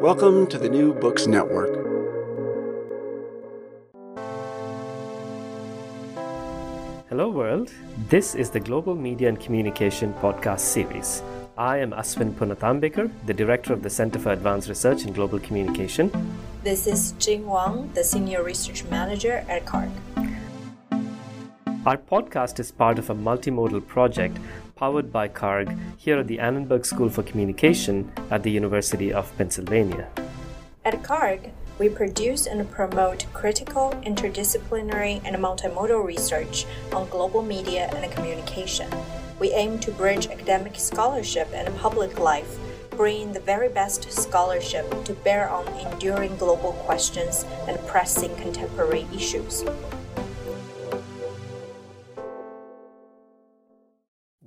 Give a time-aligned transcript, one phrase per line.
[0.00, 1.74] Welcome to the New Books Network.
[7.08, 7.72] Hello, world.
[8.08, 11.20] This is the Global Media and Communication podcast series.
[11.58, 16.12] I am Aswin Punathambekar, the director of the Center for Advanced Research in Global Communication.
[16.62, 19.90] This is Jing Wang, the senior research manager at CARG.
[21.84, 24.38] Our podcast is part of a multimodal project
[24.78, 30.08] powered by CARG here at the Annenberg School for Communication at the University of Pennsylvania.
[30.84, 38.10] At CARG, we produce and promote critical, interdisciplinary, and multimodal research on global media and
[38.12, 38.88] communication.
[39.40, 42.56] We aim to bridge academic scholarship and public life,
[42.90, 49.64] bringing the very best scholarship to bear on enduring global questions and pressing contemporary issues.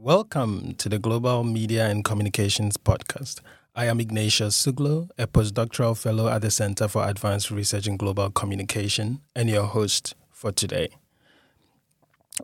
[0.03, 3.39] Welcome to the Global Media and Communications Podcast.
[3.75, 8.31] I am Ignatius Suglo, a postdoctoral fellow at the Center for Advanced Research in Global
[8.31, 10.89] Communication, and your host for today.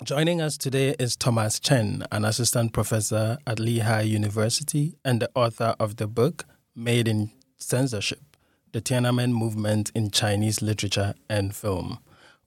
[0.03, 5.73] Joining us today is Thomas Chen, an assistant professor at Lehigh University and the author
[5.79, 6.45] of the book
[6.75, 8.37] Made in Censorship
[8.71, 11.97] The Tiananmen Movement in Chinese Literature and Film.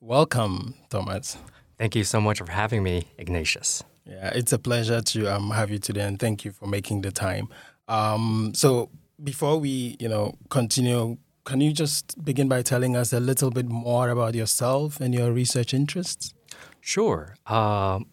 [0.01, 1.37] Welcome, Thomas.
[1.79, 3.83] Thank you so much for having me, Ignatius.
[4.05, 7.13] Yeah, it's a pleasure to um, have you today, and thank you for making the
[7.13, 7.49] time.
[7.89, 8.91] Um, so,
[9.23, 13.69] before we, you know, continue, can you just begin by telling us a little bit
[13.69, 16.35] more about yourself and your research interests?
[16.81, 17.35] Sure.
[17.47, 18.07] Um,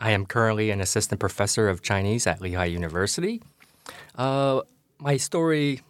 [0.00, 3.42] I am currently an assistant professor of Chinese at Lehigh University.
[4.16, 4.60] Uh,
[4.98, 5.80] my story,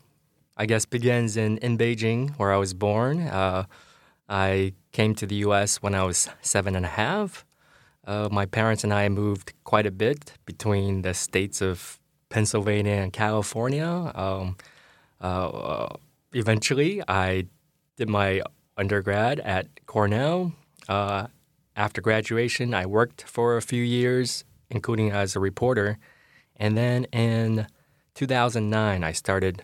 [0.56, 3.23] I guess, begins in, in Beijing, where I was born.
[3.23, 3.65] Uh,
[4.28, 5.83] I came to the U.S.
[5.83, 7.44] when I was seven and a half.
[8.07, 11.99] Uh, my parents and I moved quite a bit between the states of
[12.29, 14.13] Pennsylvania and California.
[14.15, 14.57] Um,
[15.21, 15.89] uh,
[16.33, 17.47] eventually, I
[17.97, 18.43] did my
[18.77, 20.53] undergrad at Cornell.
[20.89, 21.29] Uh,
[21.77, 25.99] after graduation, I worked for a few years, including as a reporter.
[26.57, 27.67] And then in
[28.15, 29.63] 2009, I started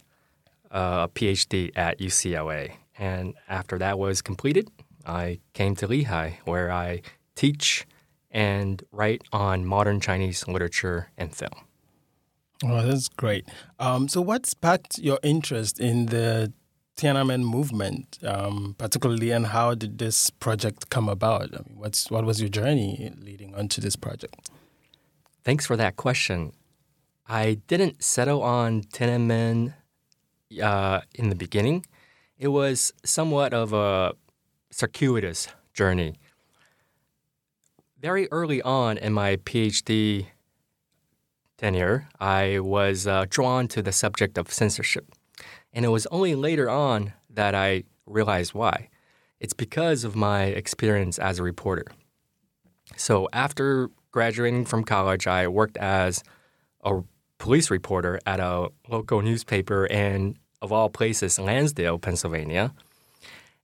[0.70, 2.72] uh, a PhD at UCLA.
[2.98, 4.70] And after that was completed,
[5.06, 7.02] I came to Lehigh, where I
[7.34, 7.86] teach
[8.30, 11.66] and write on modern Chinese literature and film.
[12.64, 13.48] Oh, that's great.
[13.78, 16.52] Um, so, what sparked your interest in the
[16.96, 21.54] Tiananmen movement, um, particularly, and how did this project come about?
[21.54, 24.50] I mean, what's what was your journey leading on to this project?
[25.42, 26.52] Thanks for that question.
[27.26, 29.72] I didn't settle on Tiananmen
[30.62, 31.86] uh, in the beginning.
[32.36, 34.12] It was somewhat of a
[34.70, 36.19] circuitous journey
[38.00, 40.26] very early on in my PhD
[41.58, 45.12] tenure, I was uh, drawn to the subject of censorship.
[45.72, 48.88] And it was only later on that I realized why.
[49.38, 51.86] It's because of my experience as a reporter.
[52.96, 56.24] So after graduating from college, I worked as
[56.82, 57.00] a
[57.38, 62.74] police reporter at a local newspaper in, of all places, Lansdale, Pennsylvania.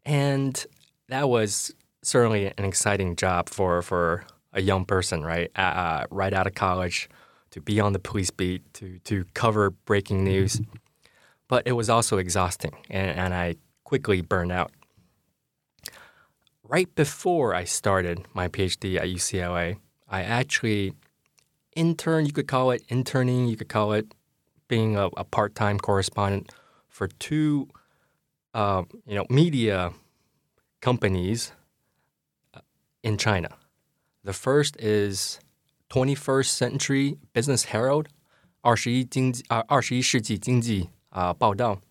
[0.05, 0.65] And
[1.09, 4.25] that was certainly an exciting job for for
[4.57, 7.09] a young person, right, uh, right out of college,
[7.51, 10.61] to be on the police beat, to to cover breaking news.
[11.47, 14.73] But it was also exhausting, and, and I quickly burned out.
[16.65, 19.77] Right before I started my PhD at UCLA,
[20.09, 20.93] I actually
[21.77, 24.13] interned, you could call it interning, you could call it
[24.67, 26.51] being a, a part-time correspondent
[26.89, 27.69] for two,
[28.55, 29.93] uh, you know, media
[30.81, 31.53] companies
[33.05, 33.51] in China.
[34.26, 35.40] The first is
[35.90, 38.08] 21st Century Business Herald,
[38.62, 41.82] 二十一经济啊二十一世纪经济啊报道.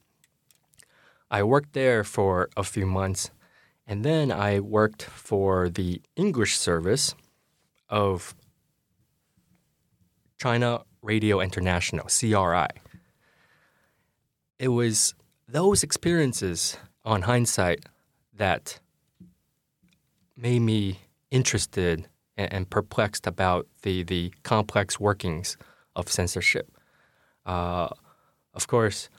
[1.28, 3.28] I worked there for a few months,
[3.90, 7.12] And then I worked for the English service
[7.88, 8.36] of
[10.38, 12.68] China Radio International, CRI.
[14.60, 15.12] It was
[15.48, 17.84] those experiences on hindsight
[18.32, 18.78] that
[20.36, 21.00] made me
[21.32, 22.06] interested
[22.37, 25.57] and, and perplexed about the, the complex workings
[25.95, 26.71] of censorship.
[27.45, 27.89] Uh,
[28.53, 29.09] of course,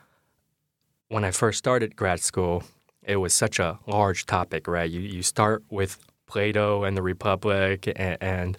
[1.09, 2.65] when I first started grad school,
[3.03, 4.91] it was such a large topic, right?
[4.91, 8.59] You, you start with Plato and the Republic and, and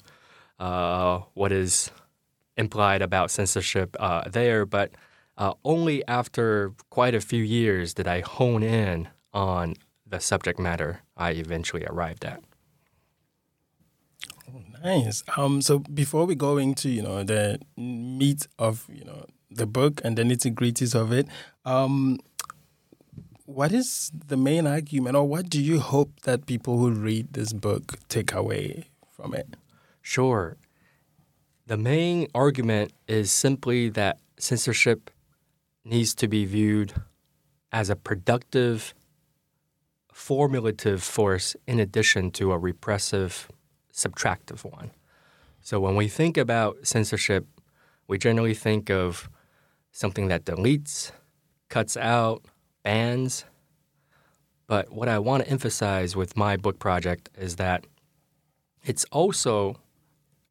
[0.60, 1.92] uh, what is
[2.56, 4.92] implied about censorship uh, there, but
[5.38, 9.76] uh, only after quite a few years did I hone in on
[10.06, 12.42] the subject matter I eventually arrived at.
[14.84, 15.24] Nice.
[15.36, 20.02] Um, so before we go into you know the meat of you know the book
[20.04, 21.28] and the nitty gritties of it,
[21.66, 22.20] um,
[23.46, 27.54] what is the main argument, or what do you hope that people who read this
[27.54, 29.56] book take away from it?
[30.02, 30.58] Sure.
[31.66, 35.10] The main argument is simply that censorship
[35.84, 36.94] needs to be viewed
[37.72, 38.94] as a productive,
[40.14, 43.50] formulative force in addition to a repressive,
[43.98, 44.92] subtractive one.
[45.62, 47.48] So when we think about censorship,
[48.08, 49.28] we generally think of
[49.92, 51.12] something that deletes,
[51.68, 52.46] cuts out,
[52.84, 53.44] bans.
[54.68, 57.86] But what I want to emphasize with my book project is that
[58.86, 59.78] it's also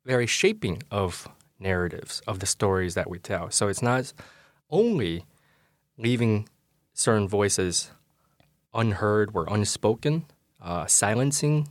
[0.04, 1.28] very shaping of
[1.58, 3.50] narratives, of the stories that we tell.
[3.50, 4.12] So it's not
[4.70, 5.24] only
[5.96, 6.48] leaving
[6.92, 7.92] certain voices
[8.74, 10.26] unheard or unspoken,
[10.60, 11.68] uh, silencing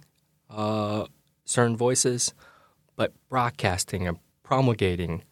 [0.50, 1.06] uh,
[1.46, 2.34] certain voices,
[2.96, 5.24] but broadcasting and promulgating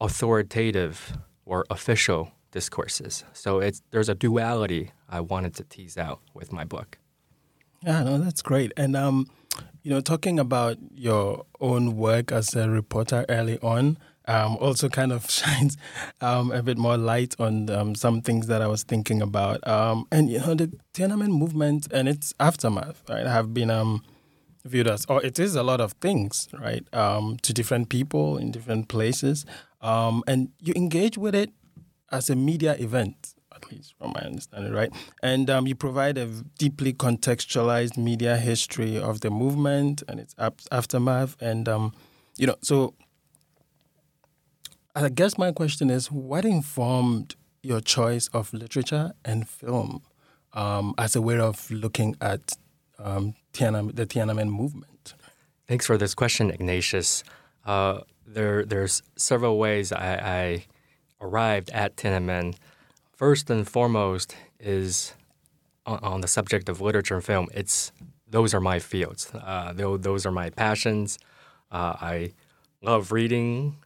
[0.00, 3.24] authoritative or official discourses.
[3.32, 6.98] So it's there's a duality I wanted to tease out with my book.
[7.84, 8.72] Yeah, no, that's great.
[8.76, 9.26] And um,
[9.82, 13.98] you know, talking about your own work as a reporter early on,
[14.28, 15.76] um, also kind of shines
[16.20, 19.66] um, a bit more light on um, some things that I was thinking about.
[19.66, 24.04] Um, and you know, the Tiananmen movement and its aftermath, right, have been um,
[24.64, 28.50] viewed as, or it is a lot of things, right, um, to different people in
[28.50, 29.44] different places,
[29.80, 31.50] and you engage with it
[32.10, 33.34] as a media event.
[33.54, 34.92] At least from my understanding, right?
[35.22, 36.26] And you provide a
[36.58, 40.34] deeply contextualized media history of the movement and its
[40.72, 41.36] aftermath.
[41.40, 41.68] And,
[42.36, 42.94] you know, so
[44.96, 50.02] I guess my question is what informed your choice of literature and film
[50.54, 52.56] um, as a way of looking at
[52.98, 55.14] um, Tiananmen, the Tiananmen movement?
[55.66, 57.24] Thanks for this question, Ignatius.
[57.64, 60.64] Uh, there, there's several ways I, I,
[61.20, 62.56] arrived at Tiananmen.
[63.12, 65.14] First and foremost is
[65.86, 67.48] on, on, the subject of literature and film.
[67.54, 67.92] It's
[68.28, 69.30] those are my fields.
[69.32, 71.20] Uh, those are my passions.
[71.70, 72.32] Uh, I
[72.82, 73.76] love reading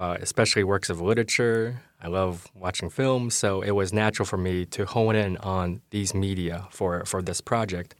[0.00, 1.82] uh, especially works of literature.
[2.02, 6.14] I love watching films, so it was natural for me to hone in on these
[6.14, 7.94] media for, for this project.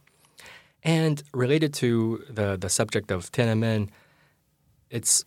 [0.83, 3.89] And related to the, the subject of Tiananmen,
[4.89, 5.23] it's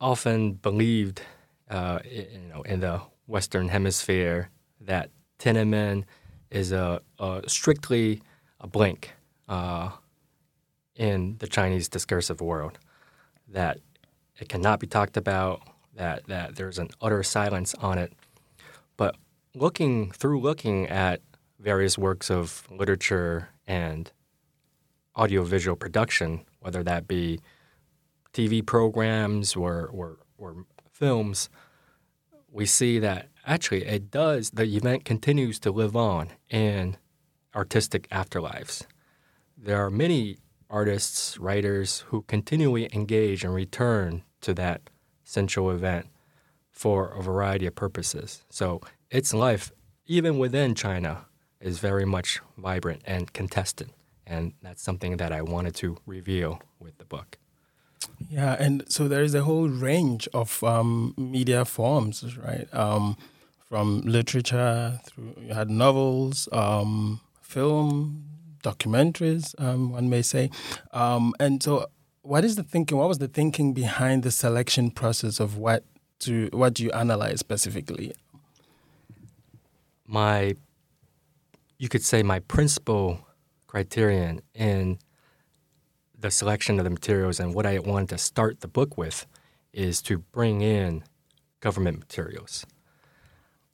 [0.00, 1.22] often believed
[1.70, 4.50] uh, you know, in the Western Hemisphere
[4.80, 6.04] that Tiananmen
[6.50, 8.20] is a, a strictly
[8.60, 9.12] a blank
[9.48, 9.90] uh,
[10.94, 12.78] in the Chinese discursive world,
[13.48, 13.78] that
[14.38, 15.62] it cannot be talked about
[15.94, 18.12] that that there's an utter silence on it.
[18.96, 19.16] But
[19.54, 21.20] looking through looking at
[21.58, 24.10] various works of literature and
[25.16, 27.40] audiovisual production, whether that be
[28.32, 31.48] TV programs or, or, or films,
[32.50, 36.96] we see that actually it does, the event continues to live on in
[37.54, 38.86] artistic afterlives.
[39.56, 40.38] There are many
[40.70, 44.80] artists, writers who continually engage and return to that
[45.22, 46.06] central event
[46.70, 48.44] for a variety of purposes.
[48.48, 49.70] So its life,
[50.06, 51.26] even within China,
[51.60, 53.90] is very much vibrant and contested.
[54.26, 57.38] And that's something that I wanted to reveal with the book.
[58.30, 62.68] Yeah, and so there is a whole range of um, media forms, right?
[62.72, 63.16] Um,
[63.68, 68.24] from literature through you had novels, um, film,
[68.62, 70.50] documentaries, um, one may say,
[70.92, 71.86] um, and so
[72.22, 72.98] what is the thinking?
[72.98, 75.84] What was the thinking behind the selection process of what
[76.20, 78.12] to what do you analyze specifically?
[80.06, 80.54] My,
[81.78, 83.26] you could say my principal
[83.76, 84.98] criterion in
[86.18, 89.24] the selection of the materials and what I wanted to start the book with
[89.72, 91.04] is to bring in
[91.60, 92.66] government materials.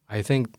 [0.09, 0.55] I think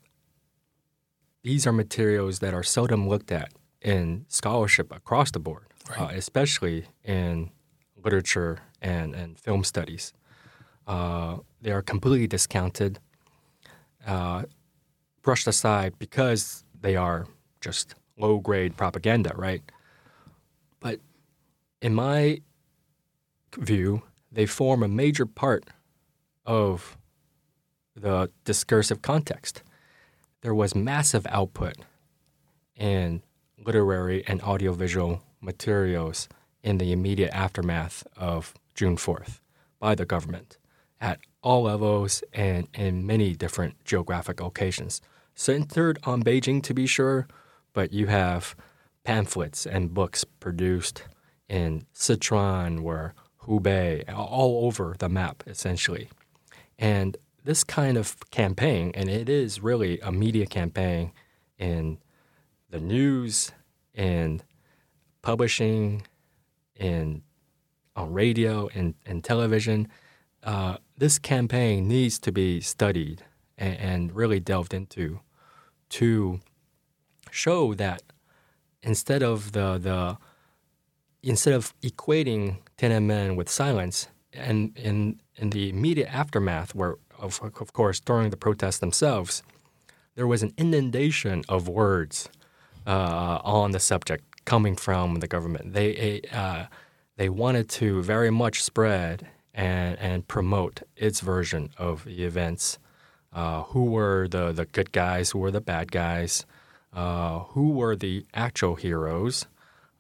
[1.42, 6.02] these are materials that are seldom looked at in scholarship across the board, Right.
[6.02, 7.50] uh, especially in
[7.96, 10.12] literature and, and film studies.
[10.86, 13.00] Uh, they are completely discounted,
[14.06, 14.44] uh,
[15.22, 17.26] brushed aside because they are
[17.62, 19.64] just low grade propaganda, right?
[20.80, 21.00] But
[21.82, 22.42] in my
[23.58, 25.66] view, they form a major part
[26.46, 26.98] of
[27.96, 29.64] the discursive context.
[30.42, 31.76] There was massive output
[32.76, 33.24] in
[33.58, 36.30] literary and audiovisual materials
[36.64, 39.40] in the immediate aftermath of June 4th
[39.80, 40.58] by the government
[41.02, 45.02] at all levels and in many different geographic locations.
[45.36, 47.28] Centered on Beijing, to be sure,
[47.74, 48.56] but you have
[49.04, 51.04] pamphlets and books produced
[51.48, 56.10] in Sichuan or Hubei, all over the map, essentially.
[56.78, 61.12] And this kind of campaign, and it is really a media campaign
[61.58, 61.98] in
[62.70, 63.52] the news,
[63.94, 64.42] in
[65.22, 66.06] publishing,
[66.76, 67.24] in
[67.96, 69.88] on radio and, and television,
[70.44, 73.24] uh, this campaign needs to be studied
[73.58, 75.20] and, and really delved into
[75.90, 76.40] to
[77.32, 78.02] show that
[78.82, 80.18] instead of the the
[81.22, 87.74] instead of equating Tiananmen with silence, and in in the immediate aftermath, where of, of
[87.74, 89.44] course during the protests themselves,
[90.16, 92.30] there was an inundation of words
[92.88, 95.74] uh, on the subject coming from the government.
[95.74, 96.66] They uh,
[97.18, 102.80] they wanted to very much spread and and promote its version of the events.
[103.32, 105.32] Uh, who were the the good guys?
[105.32, 106.46] Who were the bad guys?
[106.94, 109.46] Uh, who were the actual heroes?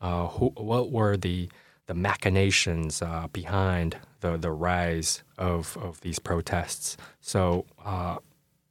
[0.01, 1.49] Uh, who, what were the
[1.87, 6.97] the machinations uh, behind the the rise of of these protests?
[7.21, 8.17] So uh,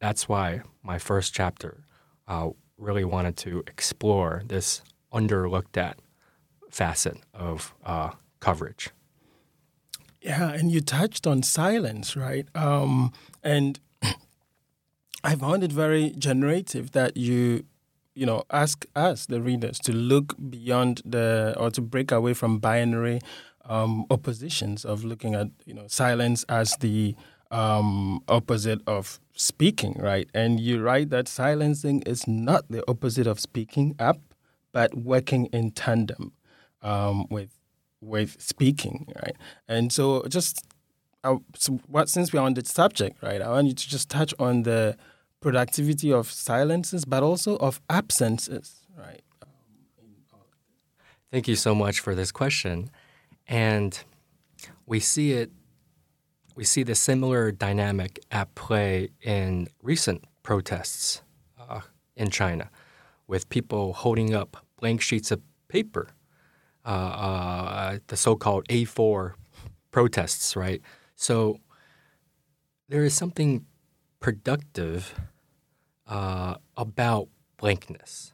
[0.00, 1.84] that's why my first chapter
[2.26, 4.82] uh, really wanted to explore this
[5.12, 5.98] underlooked at
[6.70, 7.74] facet of
[8.40, 8.90] coverage.
[10.20, 12.46] Yeah, and you touched on silence, right?
[12.54, 13.78] Um, and
[15.24, 17.64] I found it very generative that you,
[18.18, 22.58] you know, ask us, the readers, to look beyond the or to break away from
[22.58, 23.20] binary
[23.64, 27.14] um, oppositions of looking at, you know, silence as the
[27.52, 30.28] um, opposite of speaking, right?
[30.34, 34.18] And you write that silencing is not the opposite of speaking up,
[34.72, 36.32] but working in tandem
[36.82, 37.50] um, with
[38.00, 39.36] with speaking, right?
[39.68, 40.64] And so, just
[41.22, 43.40] uh, so what since we're on the subject, right?
[43.40, 44.96] I want you to just touch on the
[45.40, 49.22] productivity of silences, but also of absences, right?
[51.30, 52.90] Thank you so much for this question.
[53.46, 53.98] And
[54.86, 55.50] we see it,
[56.54, 61.22] we see the similar dynamic at play in recent protests
[61.58, 61.82] uh,
[62.16, 62.70] in China
[63.26, 66.08] with people holding up blank sheets of paper,
[66.84, 69.34] uh, uh, the so called A4
[69.90, 70.80] protests, right?
[71.14, 71.60] So
[72.88, 73.66] there is something
[74.20, 75.14] productive
[76.06, 78.32] uh, about blankness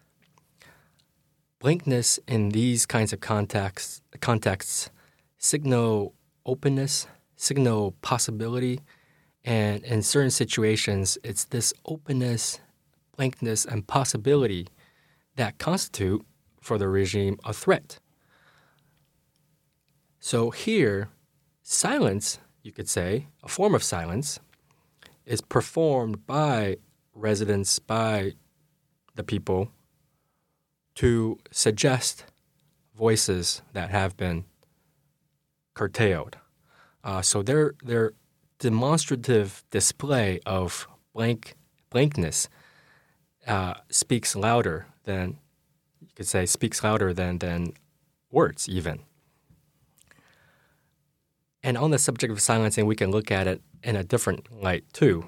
[1.64, 4.90] blankness in these kinds of contexts, contexts
[5.38, 6.12] signal
[6.44, 8.80] openness, signal possibility,
[9.44, 12.60] and in certain situations, it's this openness,
[13.16, 14.68] blankness, and possibility
[15.36, 16.22] that constitute
[16.60, 17.98] for the regime a threat.
[20.20, 21.08] So here,
[21.62, 24.38] silence, you could say, a form of silence,
[25.26, 26.76] is performed by
[27.14, 28.32] residents, by
[29.14, 29.70] the people
[30.96, 32.24] to suggest
[32.96, 34.44] voices that have been
[35.74, 36.38] curtailed.
[37.02, 38.12] Uh, so their their
[38.58, 41.54] demonstrative display of blank
[41.90, 42.48] blankness
[43.46, 45.38] uh, speaks louder than
[46.00, 47.72] you could say speaks louder than than
[48.30, 49.00] words even.
[51.64, 54.84] And on the subject of silencing, we can look at it in a different light
[54.92, 55.24] too.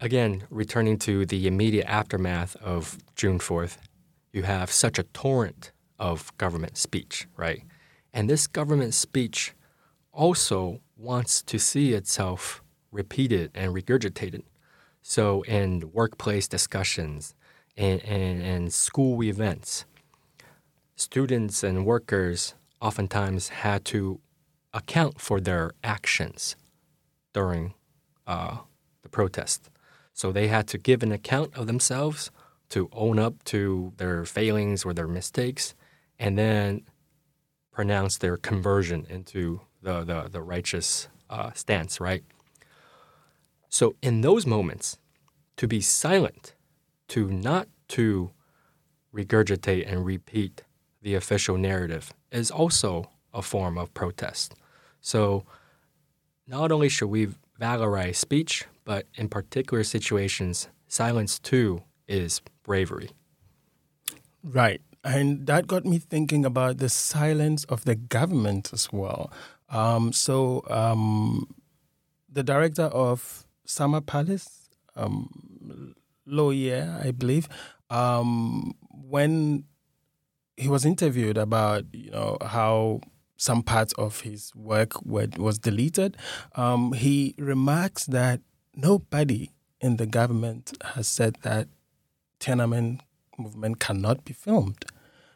[0.00, 3.76] Again, returning to the immediate aftermath of June 4th,
[4.32, 7.62] you have such a torrent of government speech, right?
[8.14, 9.52] And this government speech
[10.10, 14.42] also wants to see itself repeated and regurgitated.
[15.02, 17.34] So, in workplace discussions
[17.76, 19.84] and, and, and school events,
[20.96, 24.20] students and workers oftentimes had to
[24.74, 26.56] account for their actions
[27.32, 27.74] during
[28.26, 28.58] uh,
[29.02, 29.70] the protest.
[30.12, 32.30] So, they had to give an account of themselves
[32.70, 35.74] to own up to their failings or their mistakes
[36.18, 36.82] and then
[37.72, 42.22] pronounce their conversion into the, the, the righteous uh, stance, right?
[43.68, 44.98] So in those moments,
[45.56, 46.54] to be silent,
[47.08, 48.30] to not to
[49.14, 50.62] regurgitate and repeat
[51.00, 54.54] the official narrative is also a form of protest.
[55.02, 55.44] So,
[56.46, 57.28] not only should we
[57.60, 63.10] valorize speech, but in particular situations, silence too is bravery.
[64.42, 64.80] Right.
[65.04, 69.32] And that got me thinking about the silence of the government as well.
[69.68, 71.54] Um, so, um,
[72.30, 75.94] the director of Summer Palace, um,
[76.26, 77.48] Lou Ye, I believe,
[77.90, 79.64] um, when
[80.56, 83.00] he was interviewed about you know how
[83.36, 86.16] some parts of his work were, was deleted,
[86.54, 88.40] um, he remarks that
[88.74, 91.68] nobody in the government has said that
[92.40, 93.00] Tiananmen
[93.38, 94.84] movement cannot be filmed.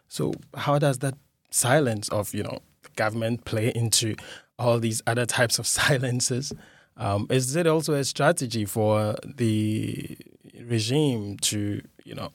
[0.08, 1.14] So how does that
[1.50, 2.58] silence of you know
[2.96, 4.14] government play into
[4.58, 6.52] all these other types of silences?
[6.96, 10.16] Um, is it also a strategy for the
[10.62, 12.30] regime to you know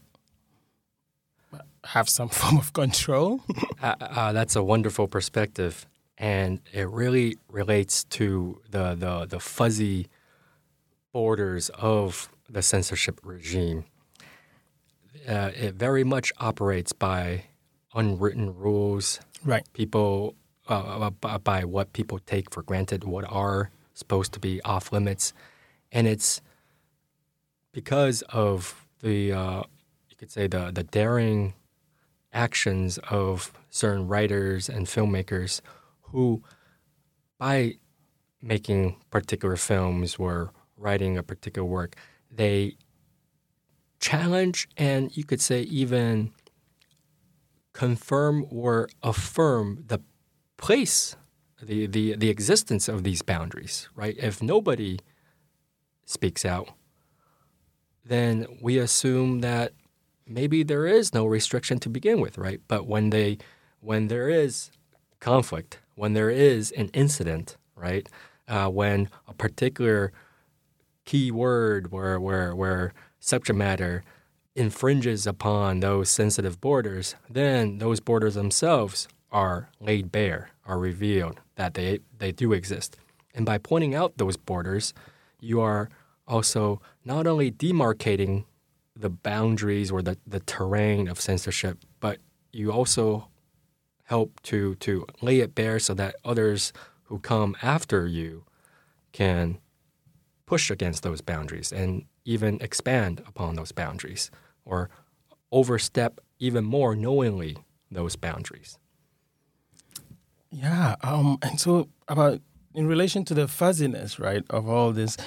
[1.92, 3.42] have some form of control?
[3.82, 5.86] uh, uh, that's a wonderful perspective,
[6.18, 10.08] and it really relates to the the, the fuzzy
[11.12, 13.86] borders of the censorship regime.
[15.28, 17.44] Uh, it very much operates by
[17.94, 19.20] unwritten rules.
[19.46, 19.66] Right.
[19.74, 20.36] People
[20.70, 25.34] uh, uh by what people take for granted, what are supposed to be off limits,
[25.92, 26.42] and it's
[27.74, 29.64] because of the uh,
[30.10, 31.54] you could say the the daring
[32.34, 35.62] actions of certain writers and filmmakers
[36.04, 36.42] who,
[37.38, 37.76] by
[38.42, 41.96] making particular films or writing a particular work,
[42.30, 42.76] they
[44.00, 46.32] challenge and you could say even
[47.74, 50.00] confirm or affirm the
[50.58, 51.16] place,
[51.62, 54.16] the, the, the existence of these boundaries, right?
[54.18, 55.00] If nobody
[56.06, 56.70] speaks out,
[58.04, 59.74] then we assume that
[60.34, 62.62] maybe there is no restriction to begin with, right?
[62.68, 63.38] But when they
[63.80, 64.72] when there is
[65.20, 68.08] conflict, when there is an incident, right?
[68.48, 70.12] Uh, when a particular
[71.06, 74.04] key word where where where subject matter
[74.56, 81.74] infringes upon those sensitive borders, then those borders themselves are laid bare, are revealed that
[81.74, 82.98] they they do exist.
[83.34, 84.94] And by pointing out those borders,
[85.40, 85.90] you are
[86.28, 88.46] also not only demarcating
[89.02, 92.20] the boundaries or the, the terrain of censorship, but
[92.54, 93.28] you also
[94.06, 98.44] help to to lay it bare so that others who come after you
[99.12, 99.58] can
[100.46, 104.30] push against those boundaries and even expand upon those boundaries
[104.66, 104.90] or
[105.52, 107.58] overstep even more knowingly
[107.90, 108.78] those boundaries.
[110.52, 112.42] Yeah, um, and so about
[112.74, 115.18] in relation to the fuzziness, right, of all this,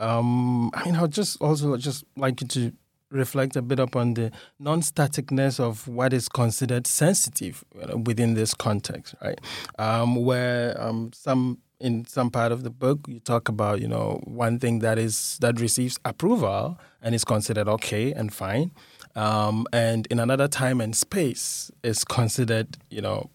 [0.00, 2.72] um, I mean, I would just also just like you to
[3.12, 7.64] reflect a bit upon the non-staticness of what is considered sensitive
[8.04, 9.40] within this context, right?
[9.78, 14.20] Um, where um, some in some part of the book you talk about, you know,
[14.24, 18.70] one thing that is that receives approval and is considered okay and fine,
[19.16, 23.30] um, and in another time and space is considered, you know,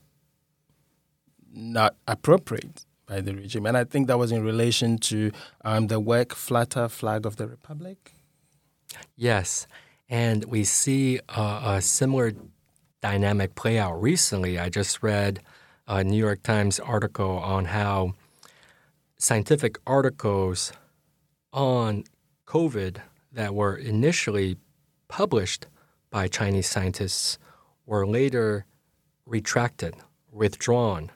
[1.53, 3.65] not appropriate by the regime.
[3.65, 5.31] And I think that was in relation to
[5.63, 8.13] um, the work Flutter Flag of the Republic
[9.15, 9.67] Yes,
[10.09, 12.33] and we see a, a similar
[13.01, 14.57] dynamic play out recently.
[14.59, 15.41] I just read
[15.87, 18.13] a New York Times article on how
[19.17, 20.71] scientific articles
[21.53, 22.03] on
[22.45, 22.97] COVID
[23.31, 24.57] that were initially
[25.07, 25.67] published
[26.09, 27.37] by Chinese scientists
[27.85, 28.65] were later
[29.25, 29.95] retracted,
[30.31, 31.11] withdrawn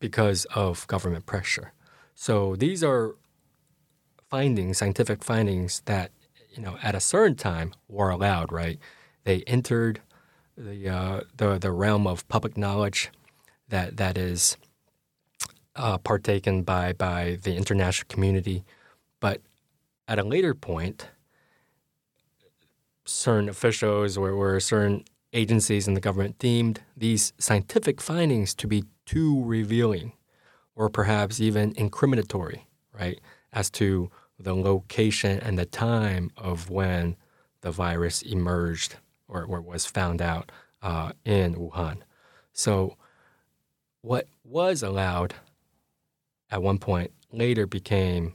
[0.00, 1.72] because of government pressure.
[2.14, 3.14] So these are
[4.28, 6.10] findings, scientific findings that
[6.58, 8.80] you know, at a certain time were allowed, right?
[9.22, 10.00] They entered
[10.56, 13.10] the uh, the the realm of public knowledge
[13.68, 14.56] that that is
[15.76, 18.64] uh, partaken by by the international community,
[19.20, 19.40] but
[20.08, 21.06] at a later point,
[23.04, 28.82] certain officials or, or certain agencies in the government deemed these scientific findings to be
[29.06, 30.12] too revealing,
[30.74, 33.20] or perhaps even incriminatory, right,
[33.52, 37.16] as to the location and the time of when
[37.60, 38.96] the virus emerged
[39.26, 40.50] or, or was found out
[40.82, 41.98] uh, in Wuhan.
[42.52, 42.96] So,
[44.02, 45.34] what was allowed
[46.50, 48.34] at one point later became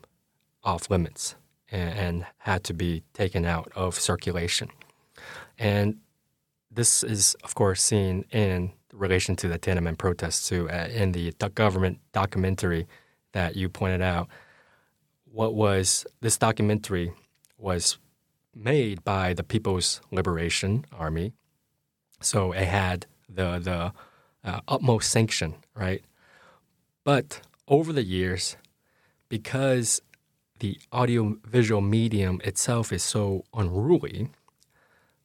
[0.64, 1.36] off limits
[1.72, 4.70] and, and had to be taken out of circulation.
[5.58, 5.98] And
[6.70, 10.70] this is, of course, seen in relation to the Tiananmen protests too.
[10.70, 12.88] Uh, in the government documentary
[13.32, 14.28] that you pointed out,
[15.34, 17.12] what was this documentary
[17.58, 17.98] was
[18.54, 21.34] made by the People's Liberation Army,
[22.22, 23.94] so it had the the
[24.48, 26.04] uh, utmost sanction, right?
[27.04, 28.58] But over the years,
[29.28, 30.02] because
[30.60, 34.30] the audiovisual medium itself is so unruly,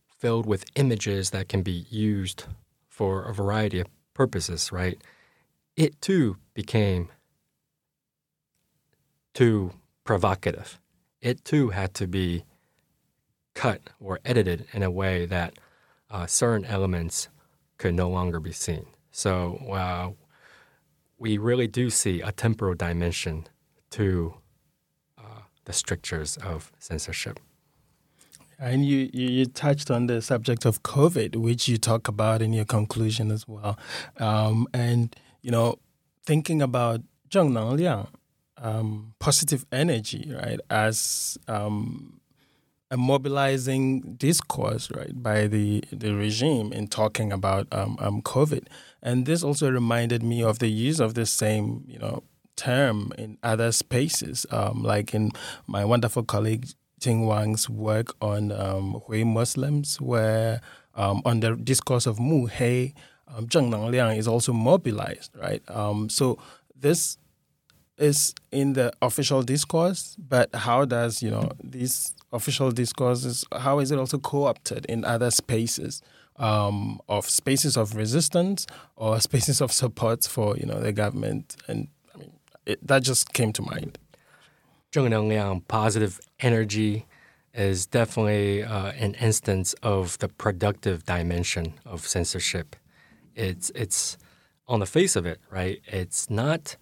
[0.07, 2.45] filled with images that can be used
[2.89, 4.99] for a variety of purposes, right?
[5.77, 7.11] It too became
[9.35, 9.73] too
[10.09, 10.81] provocative.
[11.21, 12.45] It too had to be
[13.53, 15.59] cut or edited in a way that
[16.11, 17.29] uh, certain elements
[17.77, 18.87] could no longer be seen.
[19.11, 20.13] So uh,
[21.19, 23.49] we really do see a temporal dimension
[23.91, 24.33] to
[25.19, 27.39] uh, the strictures of censorship.
[28.59, 32.55] And you, you, you, touched on the subject of COVID, which you talk about in
[32.55, 33.79] your conclusion as well.
[34.17, 35.77] Um, and, you know,
[36.25, 38.07] thinking about Zheng Liang,
[38.61, 42.21] um, positive energy, right, as um,
[42.91, 48.67] a mobilizing discourse, right, by the, the regime in talking about um, um, COVID.
[49.03, 52.23] And this also reminded me of the use of the same, you know,
[52.57, 55.31] term in other spaces, um, like in
[55.67, 56.67] my wonderful colleague
[56.99, 60.61] Jing Wang's work on um, Hui Muslims, where
[60.97, 62.95] on the discourse of Mu He,
[63.29, 65.63] um, Zheng Nengliang is also mobilized, right?
[66.11, 66.39] So
[66.75, 67.19] this
[67.99, 73.45] is in the official discourse, but how does you know these official discourses?
[73.53, 76.03] How is it also co-opted in other spaces?
[76.37, 81.89] Um, of spaces of resistance or spaces of support for you know the government and
[82.15, 82.31] I mean
[82.65, 83.99] it, that just came to mind.
[84.93, 87.07] Zheng Liang, positive energy
[87.53, 92.77] is definitely uh, an instance of the productive dimension of censorship.
[93.35, 94.17] It's it's
[94.69, 95.81] on the face of it, right?
[95.87, 96.77] It's not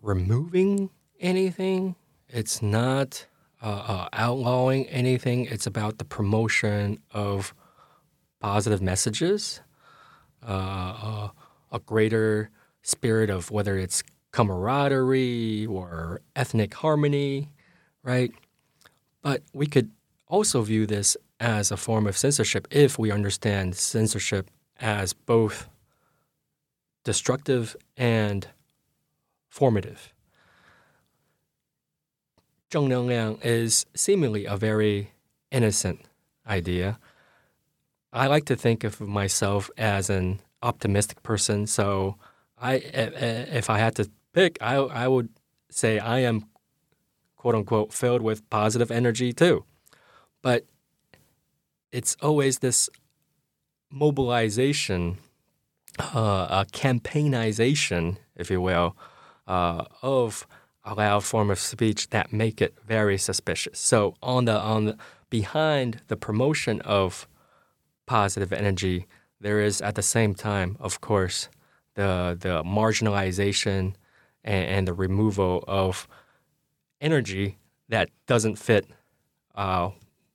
[0.00, 1.96] removing anything.
[2.28, 3.26] It's not
[3.62, 5.46] uh, uh, outlawing anything.
[5.46, 7.54] It's about the promotion of
[8.40, 9.60] positive messages,
[10.46, 11.28] uh, uh
[11.70, 12.50] a greater
[12.82, 17.50] spirit of whether it's camaraderie or ethnic harmony,
[18.02, 18.32] right?
[19.22, 19.90] But we could
[20.26, 25.68] also view this as a form of censorship if we understand censorship as both
[27.04, 28.48] destructive and
[29.48, 30.12] formative.
[32.70, 35.12] Zheng Liang is seemingly a very
[35.50, 36.00] innocent
[36.46, 36.98] idea.
[38.12, 42.16] I like to think of myself as an optimistic person, so
[42.60, 45.30] I if I had to pick, I I would
[45.70, 46.46] say I am
[47.36, 49.64] quote unquote filled with positive energy too.
[50.42, 50.64] But
[51.90, 52.90] it's always this
[53.90, 55.18] mobilization,
[55.98, 58.96] uh, a campaignization, if you will,
[59.48, 60.46] uh, of
[60.84, 63.80] a loud form of speech that make it very suspicious.
[63.80, 64.96] So on the on the
[65.30, 67.26] behind the promotion of
[68.06, 69.06] positive energy,
[69.40, 71.48] there is at the same time, of course,
[71.94, 73.94] the the marginalization
[74.44, 76.06] and, and the removal of
[77.00, 77.58] energy
[77.88, 78.86] that doesn't fit
[79.54, 79.90] uh,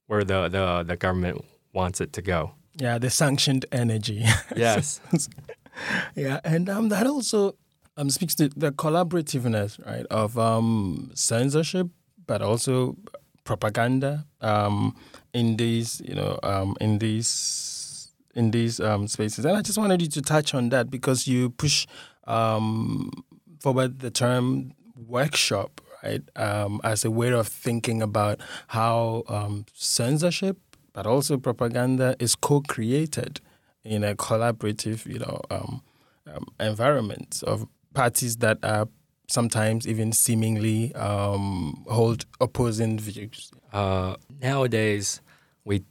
[0.07, 2.51] where the, the, the government wants it to go.
[2.75, 4.25] Yeah, the sanctioned energy.
[4.55, 4.99] Yes.
[6.15, 7.55] yeah, and um, that also
[7.97, 11.87] um, speaks to the collaborativeness, right, of um, censorship,
[12.25, 12.97] but also
[13.43, 14.95] propaganda um,
[15.33, 19.45] in these, you know, um, in these in these um, spaces.
[19.45, 21.85] And I just wanted you to touch on that because you push
[22.25, 23.11] um,
[23.59, 24.73] forward the term
[25.07, 30.57] workshop, right, um, as a way of thinking about how um, censorship,
[30.93, 33.39] but also propaganda, is co-created
[33.83, 35.81] in a collaborative, you know, um,
[36.25, 38.87] um environment of parties that are
[39.27, 43.51] sometimes even seemingly um, hold opposing views.
[43.71, 45.21] Uh, nowadays,
[45.65, 45.83] we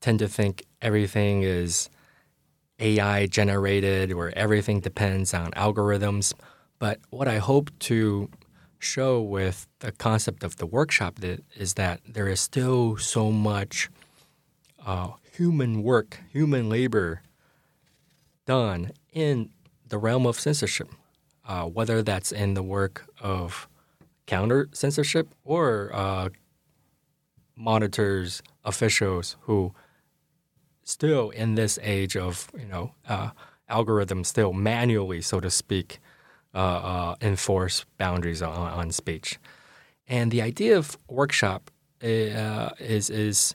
[0.00, 1.88] tend to think everything is
[2.78, 6.34] AI generated, or everything depends on algorithms.
[6.78, 8.28] But what I hope to
[8.78, 13.88] show with the concept of the workshop that is that there is still so much
[14.84, 17.22] uh, human work, human labor
[18.46, 19.50] done in
[19.88, 20.88] the realm of censorship,
[21.46, 23.68] uh, whether that's in the work of
[24.26, 26.28] counter censorship or uh,
[27.56, 29.72] monitors, officials who
[30.82, 33.30] still in this age of you know uh,
[33.70, 35.98] algorithms still manually, so to speak,
[36.54, 39.38] uh, uh, enforce boundaries on, on, speech.
[40.06, 41.70] And the idea of workshop
[42.02, 43.54] uh, is is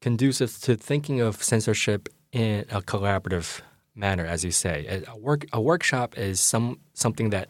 [0.00, 3.60] conducive to thinking of censorship in a collaborative
[3.94, 5.02] manner, as you say.
[5.06, 7.48] A, work, a workshop is some something that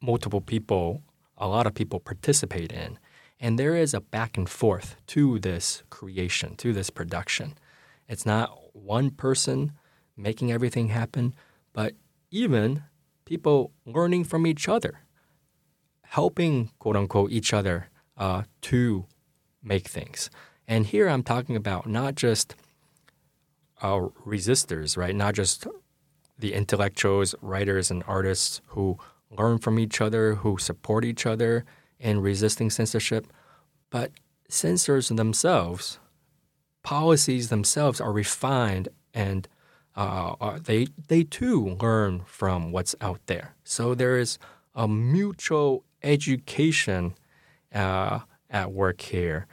[0.00, 1.02] multiple people,
[1.36, 2.98] a lot of people participate in.
[3.40, 7.54] And there is a back and forth to this creation, to this production.
[8.08, 9.72] It's not one person
[10.16, 11.34] making everything happen,
[11.72, 11.94] but
[12.30, 12.84] even
[13.24, 15.00] people learning from each other,
[16.02, 19.06] helping quote unquote each other uh, to
[19.62, 20.30] make things.
[20.66, 22.54] And here I'm talking about not just
[23.82, 25.14] uh, resistors, right?
[25.14, 25.66] Not just
[26.38, 28.98] the intellectuals, writers, and artists who
[29.30, 31.64] learn from each other, who support each other
[31.98, 33.26] in resisting censorship,
[33.90, 34.12] but
[34.48, 35.98] censors themselves,
[36.82, 39.48] policies themselves are refined and
[39.96, 43.54] uh, are, they they too learn from what's out there.
[43.64, 44.38] So there is
[44.74, 47.14] a mutual education
[47.74, 49.46] uh, at work here.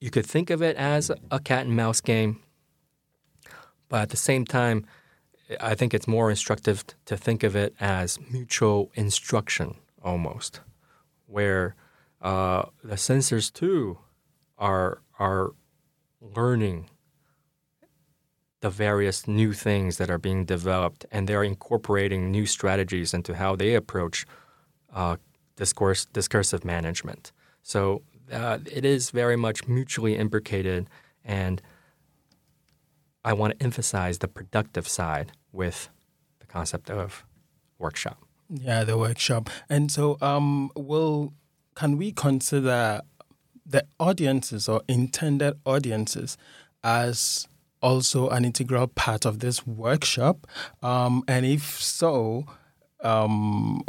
[0.00, 2.40] You could think of it as a cat and mouse game,
[3.92, 4.86] but at the same time,
[5.60, 10.60] I think it's more instructive to think of it as mutual instruction almost,
[11.26, 11.74] where
[12.22, 13.98] uh, the censors too
[14.56, 15.50] are are
[16.22, 16.88] learning
[18.60, 23.54] the various new things that are being developed, and they're incorporating new strategies into how
[23.54, 24.24] they approach
[24.94, 25.16] uh,
[25.56, 27.30] discourse discursive management.
[27.62, 28.00] So
[28.32, 30.88] uh, it is very much mutually imbricated,
[31.22, 31.60] and
[33.24, 35.88] I want to emphasize the productive side with
[36.40, 37.24] the concept of
[37.78, 38.18] workshop.
[38.48, 39.48] Yeah, the workshop.
[39.68, 41.32] And so, um, will
[41.74, 43.00] can we consider
[43.64, 46.36] the audiences or intended audiences
[46.84, 47.46] as
[47.80, 50.46] also an integral part of this workshop?
[50.82, 52.44] Um, and if so,
[53.02, 53.82] um,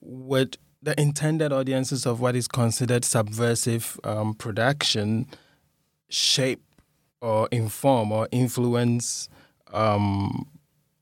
[0.00, 5.26] would the intended audiences of what is considered subversive um, production
[6.08, 6.60] shape
[7.22, 9.28] or inform or influence
[9.72, 10.46] um,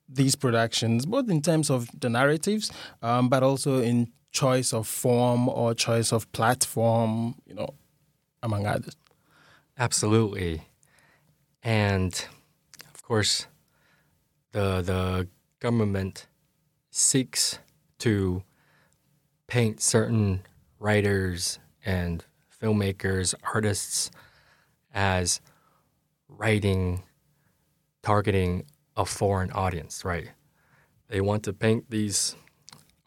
[0.09, 2.71] these productions, both in terms of the narratives,
[3.03, 7.71] um, but also in choice of form or choice of platform, you know,
[8.43, 8.97] among others.
[9.79, 10.63] Absolutely.
[11.63, 12.13] And
[12.95, 13.47] of course,
[14.53, 15.29] the, the
[15.59, 16.27] government
[16.91, 17.59] seeks
[17.99, 18.43] to
[19.47, 20.43] paint certain
[20.79, 22.25] writers and
[22.63, 24.11] filmmakers, artists
[24.93, 25.41] as
[26.37, 27.03] writing,
[28.03, 28.65] targeting
[28.97, 30.31] a foreign audience, right?
[31.09, 32.37] They want to paint these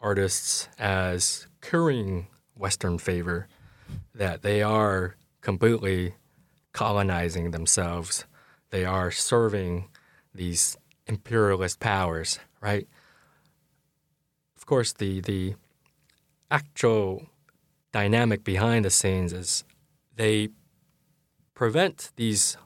[0.00, 3.48] artists as currying Western favor,
[4.14, 6.14] that they are completely
[6.72, 8.24] colonizing themselves.
[8.70, 9.88] They are serving
[10.34, 12.86] these imperialist powers, right?
[14.56, 15.54] Of course, the the
[16.50, 17.26] actual
[17.92, 19.64] dynamic behind the scenes is
[20.16, 20.48] they
[21.54, 22.56] prevent these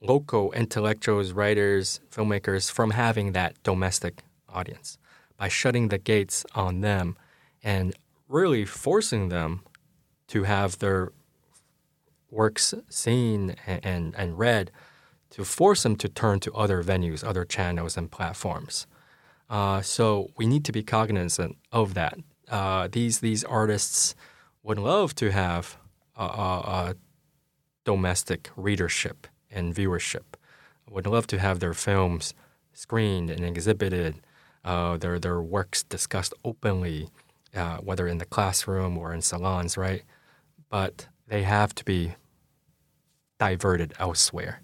[0.00, 4.98] local intellectuals, writers, filmmakers from having that domestic audience
[5.36, 7.16] by shutting the gates on them
[7.62, 7.94] and
[8.28, 9.62] really forcing them
[10.28, 11.12] to have their
[12.30, 14.70] works seen and, and, and read,
[15.30, 18.86] to force them to turn to other venues, other channels, and platforms.
[19.50, 22.18] Uh, so we need to be cognizant of that.
[22.50, 24.14] Uh, these these artists
[24.62, 25.78] would love to have
[26.16, 26.94] a, a, a
[27.84, 30.36] domestic readership and viewership.
[30.90, 32.34] Would love to have their films
[32.72, 34.20] screened and exhibited,
[34.64, 37.08] uh, their their works discussed openly,
[37.54, 40.02] uh, whether in the classroom or in salons, right?
[40.68, 42.14] But they have to be
[43.38, 44.62] diverted elsewhere.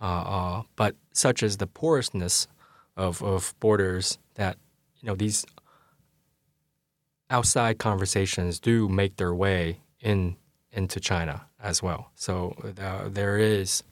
[0.00, 2.48] Uh, uh but such as the porousness
[2.96, 4.56] of, of borders that
[5.00, 5.44] you know these
[7.30, 10.36] outside conversations do make their way in
[10.72, 12.10] into China as well.
[12.14, 13.82] So uh, there is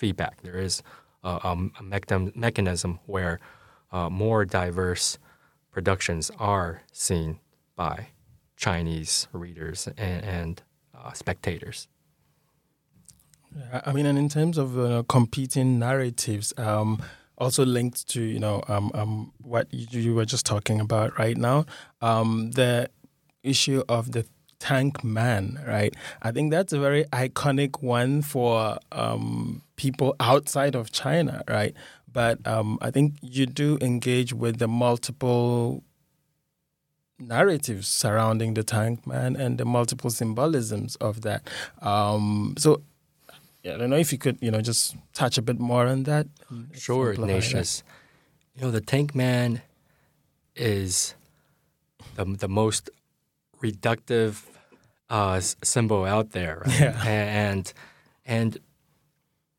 [0.00, 0.40] feedback.
[0.42, 0.82] There is
[1.22, 3.38] a, a mechanism where
[3.92, 5.18] uh, more diverse
[5.70, 7.38] productions are seen
[7.76, 8.08] by
[8.56, 10.62] Chinese readers and, and
[10.96, 11.86] uh, spectators.
[13.86, 17.02] I mean, and in terms of uh, competing narratives, um,
[17.36, 21.36] also linked to you know um, um, what you, you, were just talking about right
[21.36, 21.66] now,
[22.00, 22.88] um, the
[23.42, 24.24] issue of the
[24.60, 25.92] Tank Man, right?
[26.22, 31.74] I think that's a very iconic one for um, people outside of China, right?
[32.12, 35.82] But um, I think you do engage with the multiple
[37.18, 41.48] narratives surrounding the Tank Man and the multiple symbolisms of that.
[41.80, 42.82] Um, so
[43.62, 46.02] yeah, I don't know if you could, you know, just touch a bit more on
[46.02, 46.26] that.
[46.74, 47.82] Sure, Ignatius.
[48.54, 49.62] You know, the Tank Man
[50.54, 51.14] is
[52.16, 52.90] the the most
[53.62, 54.44] reductive
[55.08, 56.80] uh, symbol out there, right?
[56.80, 57.02] Yeah.
[57.06, 57.72] And
[58.26, 58.58] and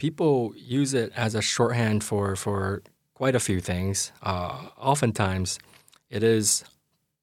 [0.02, 2.82] people use it as a shorthand for for
[3.14, 4.12] quite a few things.
[4.24, 5.60] Uh, oftentimes,
[6.10, 6.64] it is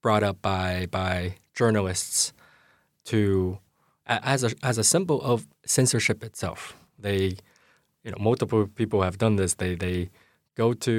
[0.00, 2.32] brought up by by journalists
[3.04, 3.58] to
[4.06, 6.60] as a as a symbol of censorship itself.
[7.06, 7.20] They
[8.04, 9.54] you know, multiple people have done this.
[9.54, 10.10] They they
[10.54, 10.94] go to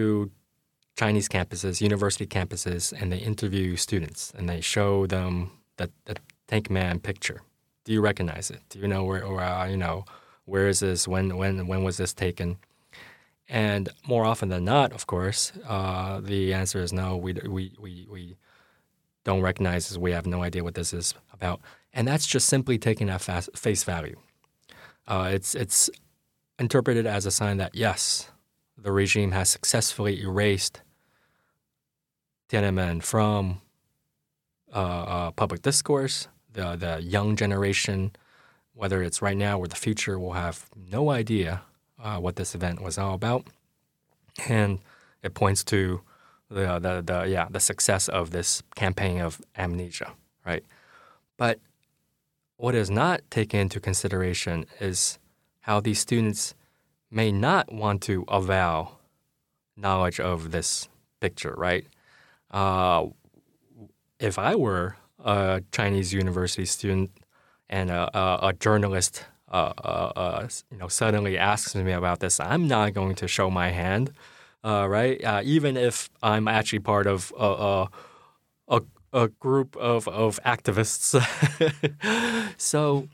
[1.01, 6.15] Chinese campuses, university campuses, and they interview students and they show them that the
[6.45, 7.39] Tank Man picture.
[7.85, 8.61] Do you recognize it?
[8.69, 10.03] Do you know where, or uh, you know,
[10.49, 11.07] where is this?
[11.07, 12.57] When when when was this taken?
[13.47, 17.17] And more often than not, of course, uh, the answer is no.
[17.17, 18.37] We we we we
[19.23, 19.97] don't recognize this.
[19.97, 21.61] We have no idea what this is about,
[21.93, 24.17] and that's just simply taking at face value.
[25.07, 25.89] Uh, it's it's
[26.59, 28.31] interpreted as a sign that yes,
[28.77, 30.81] the regime has successfully erased
[32.49, 33.61] Tiananmen from
[34.73, 36.27] uh, uh, public discourse.
[36.53, 38.11] The the young generation,
[38.79, 41.63] whether it's right now or the future, we'll have no idea
[42.01, 43.45] uh, what this event was all about,
[44.47, 44.79] and
[45.21, 45.99] it points to
[46.49, 50.13] the, the the yeah the success of this campaign of amnesia,
[50.45, 50.63] right?
[51.35, 51.59] But
[52.55, 55.19] what is not taken into consideration is
[55.59, 56.55] how these students
[57.11, 58.93] may not want to avow
[59.75, 60.87] knowledge of this
[61.19, 61.85] picture, right?
[62.49, 63.07] Uh,
[64.21, 67.11] if I were a Chinese university student
[67.69, 72.39] and a, a, a journalist, uh, uh, uh, you know, suddenly asks me about this,
[72.39, 74.11] I'm not going to show my hand,
[74.63, 75.23] uh, right?
[75.23, 77.87] Uh, even if I'm actually part of a,
[78.67, 78.81] a,
[79.13, 81.15] a group of, of activists.
[82.57, 83.07] so,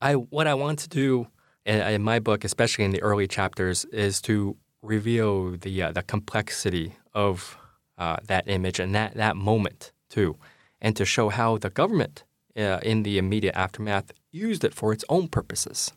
[0.00, 1.28] I what I want to do
[1.64, 6.96] in, in, my book, especially in the early chapters, is to reveal the the complexity
[7.14, 7.56] of
[7.96, 10.36] uh, that image and that, that moment too,
[10.80, 12.24] and to show how the government
[12.56, 15.92] uh, in the immediate aftermath used it for its own purposes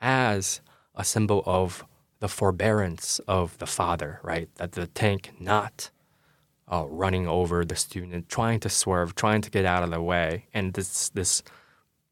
[0.00, 0.60] as
[0.94, 1.84] a symbol of
[2.20, 4.48] the forbearance of the father, right?
[4.56, 5.90] That the tank not
[6.70, 10.46] uh, running over the student, trying to swerve, trying to get out of the way,
[10.54, 11.42] and this this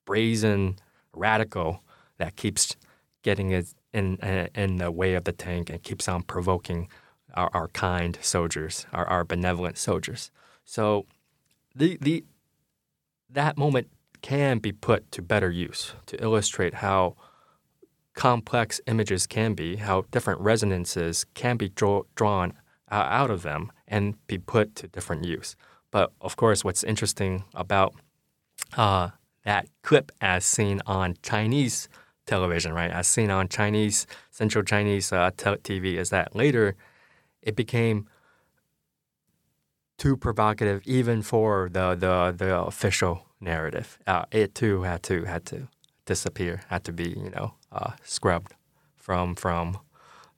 [0.04, 0.76] brazen
[1.12, 1.83] radical
[2.18, 2.76] that keeps
[3.22, 4.16] getting it in
[4.54, 6.88] in the way of the tank and keeps on provoking
[7.35, 10.30] our, our kind soldiers, our, our benevolent soldiers.
[10.64, 11.06] So
[11.74, 12.24] the, the,
[13.33, 13.88] that moment
[14.23, 17.16] can be put to better use to illustrate how
[18.14, 22.53] complex images can be, how different resonances can be draw, drawn
[22.90, 25.57] out of them and be put to different use.
[25.90, 27.95] But of course, what's interesting about
[28.77, 29.11] uh,
[29.45, 31.88] that clip as seen on Chinese
[32.27, 36.77] television, right, as seen on Chinese Central Chinese uh, TV, is that later
[37.43, 38.09] it became
[40.01, 43.99] too provocative even for the the, the official narrative.
[44.07, 45.69] Uh, it too had to had to
[46.07, 48.55] disappear, had to be you know uh, scrubbed
[48.97, 49.79] from from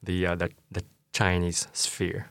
[0.03, 2.27] the uh, the the Chinese sphere.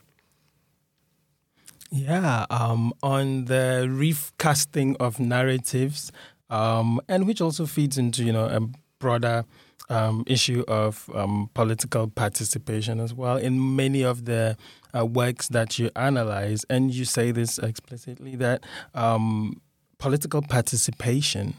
[1.90, 6.12] Yeah, um, on the recasting of narratives,
[6.50, 8.62] um, and which also feeds into you know a
[9.00, 9.46] broader
[9.90, 14.56] um, issue of um, political participation as well in many of the
[14.96, 19.62] uh, works that you analyze, and you say this explicitly that um,
[19.98, 21.56] political participation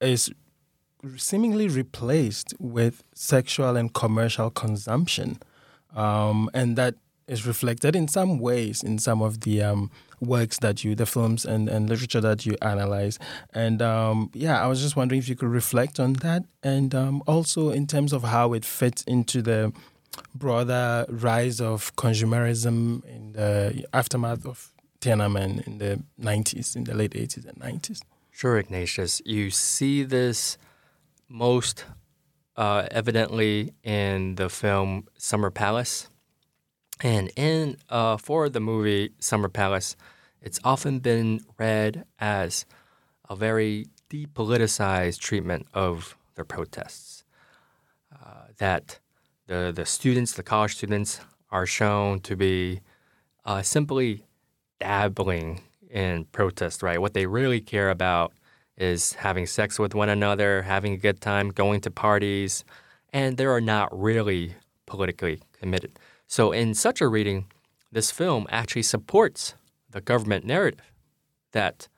[0.00, 0.30] is
[1.16, 5.38] seemingly replaced with sexual and commercial consumption,
[5.94, 6.94] um, and that
[7.28, 11.44] is reflected in some ways in some of the um, works that you, the films
[11.44, 13.18] and, and literature that you analyze.
[13.52, 17.22] And um, yeah, I was just wondering if you could reflect on that and um,
[17.26, 19.72] also in terms of how it fits into the
[20.34, 27.12] broader rise of consumerism in the aftermath of Tiananmen in the 90s, in the late
[27.12, 28.02] 80s and 90s.
[28.30, 29.20] Sure, Ignatius.
[29.24, 30.56] You see this
[31.28, 31.84] most
[32.56, 36.08] uh, evidently in the film Summer Palace.
[37.00, 39.96] And in uh, for the movie Summer Palace,
[40.40, 42.64] it's often been read as
[43.28, 47.24] a very depoliticized treatment of the protests.
[48.12, 48.98] Uh, that
[49.52, 52.80] the, the students, the college students, are shown to be
[53.44, 54.24] uh, simply
[54.80, 55.60] dabbling
[55.90, 56.98] in protest, right?
[56.98, 58.32] What they really care about
[58.78, 62.64] is having sex with one another, having a good time, going to parties,
[63.12, 64.54] and they are not really
[64.86, 65.98] politically committed.
[66.26, 67.44] So, in such a reading,
[67.90, 69.54] this film actually supports
[69.90, 70.90] the government narrative
[71.52, 71.88] that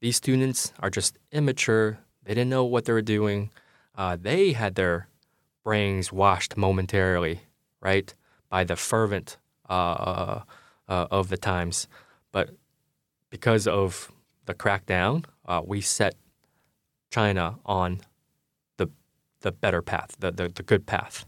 [0.00, 3.50] these students are just immature, they didn't know what they were doing,
[3.94, 5.07] uh, they had their
[5.68, 7.40] brains washed momentarily,
[7.82, 8.14] right,
[8.48, 9.36] by the fervent
[9.68, 9.72] uh,
[10.12, 10.42] uh,
[10.88, 11.86] uh of the times.
[12.32, 12.48] But
[13.28, 14.10] because of
[14.46, 16.14] the crackdown, uh, we set
[17.10, 18.00] China on
[18.78, 18.88] the
[19.40, 21.26] the better path, the the, the good path,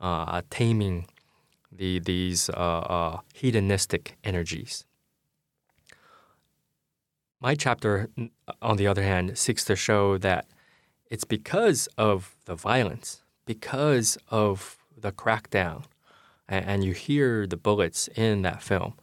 [0.00, 1.06] uh, taming
[1.70, 2.48] the these
[3.34, 4.86] hedonistic energies.
[7.42, 8.08] My chapter,
[8.62, 10.46] on the other hand, seeks to show that
[11.10, 15.84] it's because of the violence, because of the crackdown,
[16.48, 18.94] and, you hear the bullets in that film,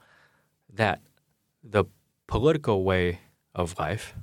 [0.72, 1.02] that
[1.64, 1.86] the
[2.28, 3.20] political way
[3.54, 4.16] of life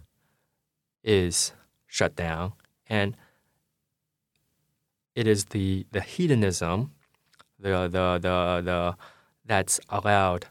[1.02, 1.52] is
[1.86, 2.52] shut down,
[2.88, 3.16] and
[5.14, 6.92] it is the the hedonism,
[7.58, 8.96] the the the the
[9.44, 10.46] that's allowed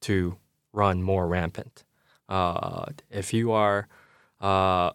[0.00, 0.36] to
[0.72, 1.84] run more rampant.
[2.28, 3.86] Uh, if you are
[4.40, 4.90] uh,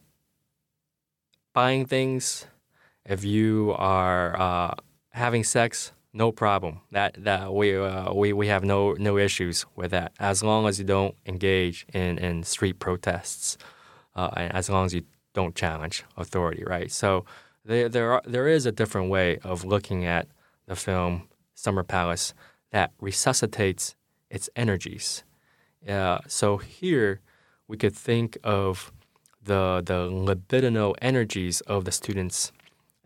[1.53, 2.47] buying things,
[3.09, 4.75] if you are uh,
[5.09, 6.81] having sex, no problem.
[6.91, 10.79] That that we uh, we we have no no issues with that as long as
[10.79, 13.57] you don't engage in in street protests,
[14.15, 15.03] uh, and as long as you
[15.33, 16.91] don't challenge authority, right?
[16.91, 17.25] So
[17.65, 20.27] there there are, there is a different way of looking at
[20.67, 22.33] the film Summer Palace
[22.71, 23.95] that resuscitates
[24.29, 25.23] its energies.
[25.87, 27.21] Uh, so here
[27.67, 28.91] we could think of
[29.41, 32.51] the the libidinal energies of the students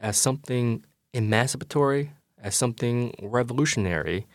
[0.02, 4.26] as something emancipatory, as something revolutionary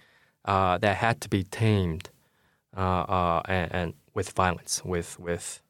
[0.45, 2.09] uh, that had to be tamed
[2.75, 5.61] uh, uh and, and, with violence, with with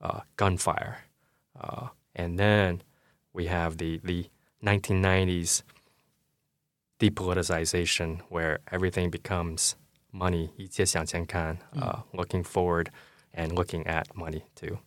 [0.00, 0.98] uh, gunfire,
[1.60, 2.82] uh, and then
[3.32, 4.26] we have the the
[4.62, 5.62] 1990s
[7.00, 9.76] depoliticization where everything becomes
[10.12, 12.90] money, 一切向前看, uh, looking forward
[13.32, 14.78] and looking at money too.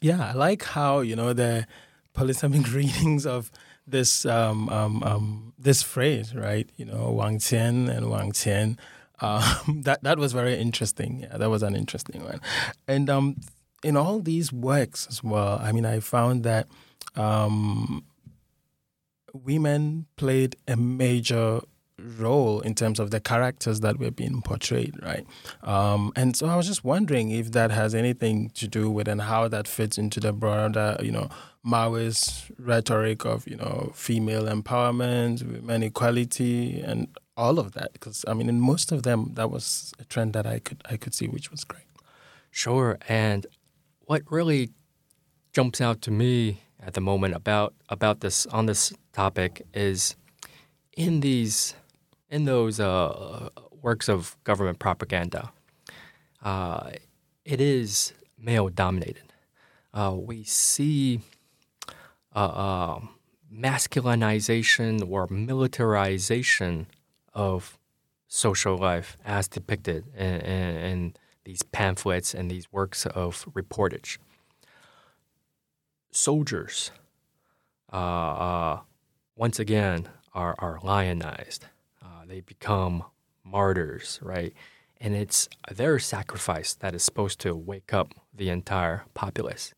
[0.00, 1.66] Yeah, I like how you know the
[2.14, 3.50] polysemic readings of
[3.85, 6.69] this um, um, um, this phrase, right?
[6.77, 8.77] You know, Wang Qian and Wang Qian.
[9.19, 11.21] Um, that that was very interesting.
[11.21, 12.41] Yeah, that was an interesting one.
[12.87, 13.37] And um,
[13.83, 16.67] in all these works as well, I mean, I found that
[17.15, 18.05] um,
[19.33, 21.61] women played a major
[21.99, 25.25] role in terms of the characters that were being portrayed, right?
[25.61, 29.21] Um, and so I was just wondering if that has anything to do with and
[29.21, 31.29] how that fits into the broader, you know,
[31.65, 37.93] Maoist rhetoric of, you know, female empowerment, women equality, and all of that.
[37.93, 40.97] Because I mean, in most of them, that was a trend that I could I
[40.97, 41.85] could see, which was great.
[42.51, 43.47] Sure, and
[44.05, 44.71] what really
[45.53, 50.15] jumps out to me at the moment about about this on this topic is
[50.97, 51.75] in these
[52.33, 55.51] in those uh, works of government propaganda,
[56.41, 56.89] uh,
[57.45, 59.31] it is male dominated.
[59.93, 61.21] Uh, we see
[62.35, 63.09] uh, um,
[63.53, 66.87] masculinization or militarization
[67.35, 67.77] of
[68.27, 71.13] social life as depicted in, in, in,
[71.45, 74.17] these pamphlets and these works of reportage.
[76.09, 76.89] Soldiers,
[77.91, 78.79] uh, uh,
[79.35, 81.65] once again, are, are lionized
[82.27, 83.03] they become
[83.43, 84.53] martyrs, right?
[84.99, 89.73] And it's their sacrifice that is supposed to wake up the entire populace.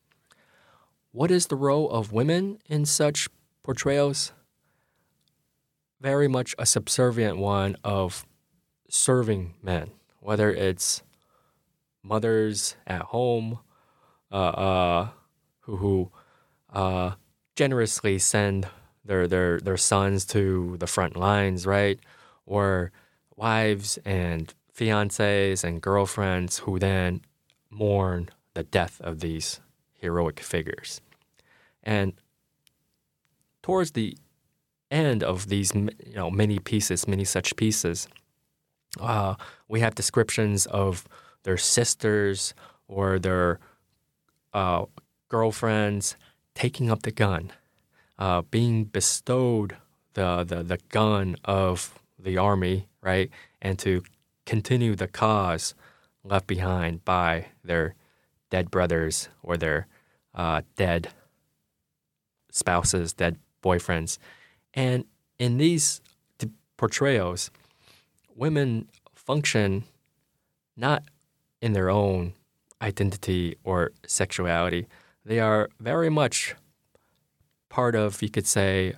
[1.12, 3.30] What is the role of women in such
[3.64, 4.34] portrayals?
[6.00, 8.26] Very much a subservient one of
[8.90, 11.02] serving men, whether it's
[12.04, 13.60] mothers at home
[14.32, 15.10] uh, uh,
[15.62, 16.12] who, who
[16.72, 17.12] uh,
[17.56, 18.68] generously send
[19.04, 22.00] their, their, their sons to the front lines, right?
[22.46, 22.92] Or
[23.36, 27.22] wives and fiancés and girlfriends who then
[27.70, 29.60] mourn the death of these
[29.94, 31.02] heroic figures.
[31.84, 32.14] And
[33.62, 34.18] towards the
[34.92, 38.08] end of these you know many pieces, many such pieces,
[39.00, 39.36] uh,
[39.68, 41.08] we have descriptions of
[41.44, 42.54] their sisters
[42.88, 43.60] or their
[44.54, 44.86] uh,
[45.30, 46.16] girlfriends
[46.54, 47.52] taking up the gun,
[48.18, 49.76] uh, being bestowed
[50.14, 53.30] the, the, the gun of the army, right,
[53.62, 54.04] and to
[54.46, 55.74] continue the cause
[56.24, 57.96] left behind by their
[58.50, 59.88] dead brothers or their
[60.34, 61.10] uh, dead
[62.52, 64.18] spouses, dead boyfriends.
[64.74, 65.06] And
[65.40, 66.02] in these
[66.78, 67.52] portrayals,
[68.36, 69.84] women function
[70.76, 71.04] not
[71.62, 72.34] in their own
[72.82, 74.88] identity or sexuality.
[75.24, 76.56] They are very much
[77.70, 78.94] part of, you could say,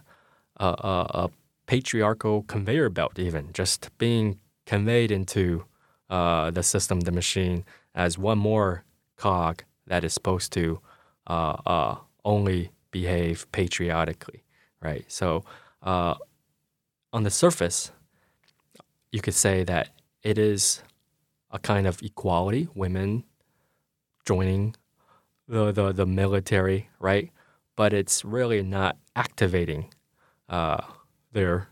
[0.58, 1.30] a, a, a
[1.68, 5.66] patriarchal conveyor belt, even just being conveyed into
[6.10, 7.64] uh, the system, the machine,
[7.94, 8.84] as one more
[9.18, 10.80] cog that is supposed to
[11.28, 11.96] uh, uh,
[12.26, 14.44] only behave patriotically,
[14.82, 15.06] right?
[15.08, 15.44] So,
[15.84, 16.16] uh,
[17.14, 17.92] on the surface,
[19.12, 19.90] you could say that
[20.24, 20.84] it is
[21.52, 23.24] a kind of equality, women
[24.26, 24.76] joining
[25.48, 27.32] the, the, the military, right?
[27.76, 29.94] But it's really not activating
[30.50, 30.82] uh,
[31.32, 31.70] their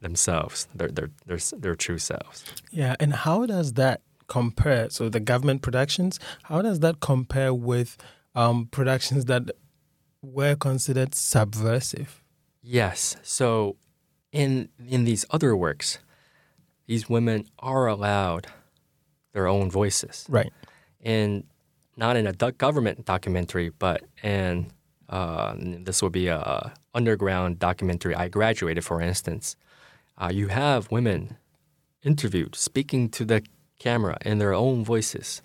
[0.00, 2.44] themselves, their their their their true selves.
[2.70, 4.90] Yeah, and how does that compare?
[4.90, 7.96] So the government productions, how does that compare with
[8.36, 9.50] um, productions that
[10.22, 12.22] were considered subversive.
[12.62, 13.16] Yes.
[13.22, 13.76] So
[14.30, 15.98] in in these other works,
[16.86, 18.48] these women are allowed
[19.32, 20.26] their own voices.
[20.28, 20.52] Right.
[21.00, 21.44] And
[21.96, 24.70] not in a do- government documentary, but in
[25.08, 28.14] uh, this will be a underground documentary.
[28.14, 29.56] I graduated, for instance.
[30.18, 31.36] Uh, you have women
[32.02, 33.42] interviewed, speaking to the
[33.78, 35.42] camera in their own voices,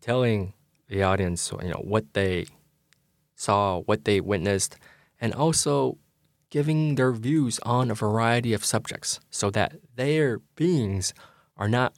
[0.00, 0.52] telling
[0.88, 2.46] the audience, you know, what they
[3.34, 4.76] saw, what they witnessed,
[5.20, 5.98] and also
[6.50, 11.12] giving their views on a variety of subjects so that their beings
[11.56, 11.94] are not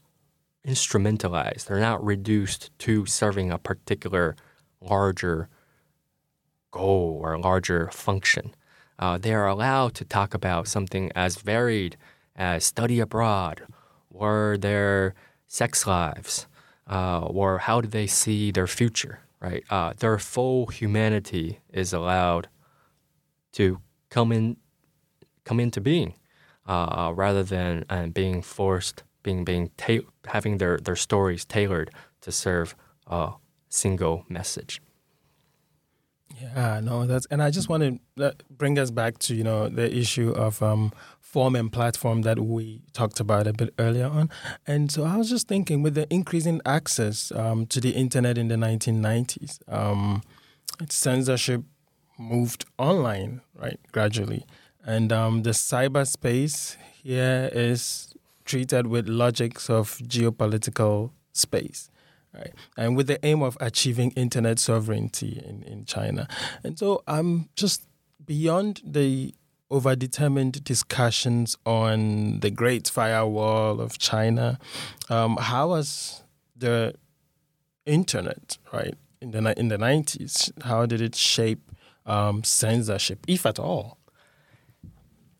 [0.66, 4.36] instrumentalized, they're not reduced to serving a particular
[4.80, 5.49] larger
[6.70, 8.54] goal or larger function.
[8.98, 11.96] Uh, they are allowed to talk about something as varied
[12.34, 13.62] as study abroad
[14.10, 15.14] or their
[15.46, 16.46] sex lives
[16.90, 19.64] uh, or how do they see their future, right?
[19.70, 22.48] Uh, their full humanity is allowed
[23.52, 24.56] to come in,
[25.44, 26.14] come into being,
[26.66, 31.90] uh, rather than uh, being forced, being being ta- having their, their stories tailored
[32.20, 32.74] to serve
[33.06, 33.32] a
[33.68, 34.80] single message.
[36.41, 39.95] Yeah, no, that's and I just want to bring us back to you know the
[39.95, 44.30] issue of um, form and platform that we talked about a bit earlier on,
[44.66, 48.49] and so I was just thinking with the increasing access um, to the internet in
[48.49, 50.22] the 1990s, um,
[50.89, 51.62] censorship
[52.18, 54.45] moved online right gradually,
[54.84, 58.14] and um, the cyberspace here is
[58.45, 61.91] treated with logics of geopolitical space
[62.39, 62.53] right?
[62.76, 66.28] And with the aim of achieving internet sovereignty in, in China.
[66.64, 67.86] And so I'm just
[68.24, 69.34] beyond the
[69.70, 74.59] overdetermined discussions on the Great Firewall of China.
[75.09, 76.22] Um, how was
[76.57, 76.95] the
[77.84, 80.51] internet, right, in the in the nineties?
[80.62, 81.61] How did it shape
[82.07, 83.99] um, censorship, if at all?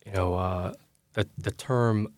[0.05, 0.73] You know, uh,
[1.13, 2.13] the the term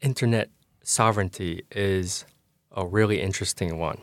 [0.00, 0.50] internet
[0.82, 2.24] sovereignty is
[2.72, 3.98] a really interesting one.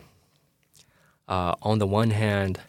[1.26, 2.60] Uh, on the one hand,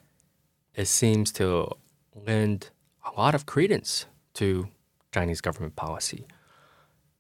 [0.76, 1.70] it seems to
[2.16, 2.70] lend
[3.06, 4.68] a lot of credence to
[5.14, 6.26] Chinese government policy.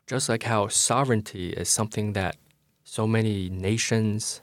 [0.07, 2.35] Just like how sovereignty is something that
[2.83, 4.41] so many nations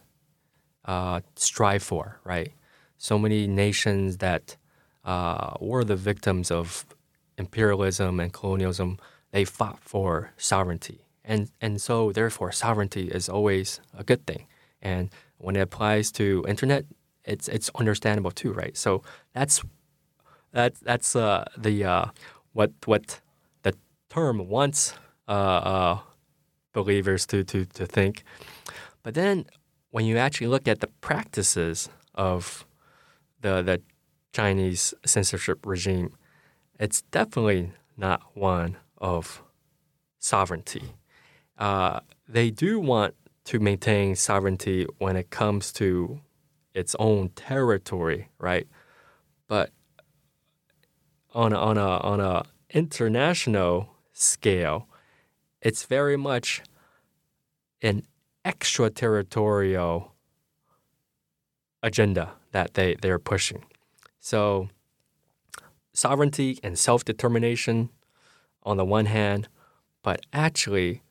[0.84, 2.52] uh, strive for, right?
[2.98, 4.56] So many nations that
[5.04, 6.86] uh, were the victims of
[7.36, 8.98] imperialism and colonialism,
[9.32, 14.46] they fought for sovereignty and and so therefore sovereignty is always a good thing.
[14.80, 16.84] And when it applies to internet
[17.24, 18.76] it's it's understandable too right?
[18.76, 19.02] So
[19.34, 19.62] that's
[20.52, 22.06] that's that's uh, the uh,
[22.52, 23.20] what what
[23.62, 23.74] the
[24.08, 24.94] term wants
[25.28, 25.98] uh, uh,
[26.72, 28.22] believers to, to to think.
[29.02, 29.46] But then
[29.90, 32.64] when you actually look at the practices of
[33.40, 33.82] the the
[34.32, 36.12] Chinese censorship regime
[36.78, 39.42] it's definitely not one of
[40.18, 40.92] sovereignty
[41.58, 46.20] uh, they do want to maintain sovereignty when it comes to
[46.74, 48.66] its own territory, right?
[49.48, 49.70] But
[51.32, 54.88] on a, on a on a international scale,
[55.62, 56.62] it's very much
[57.82, 58.02] an
[58.44, 60.12] extraterritorial
[61.82, 63.64] agenda that they, they're pushing.
[64.18, 64.68] So
[65.92, 67.90] sovereignty and self-determination
[68.62, 69.48] on the one hand,
[70.02, 71.02] but actually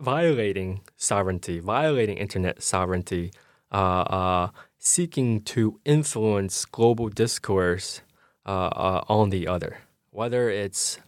[0.00, 3.32] violating sovereignty, violating internet sovereignty,
[3.72, 8.02] uh, uh, seeking to influence global discourse
[8.46, 9.78] uh, uh on the other,
[10.10, 10.98] whether it's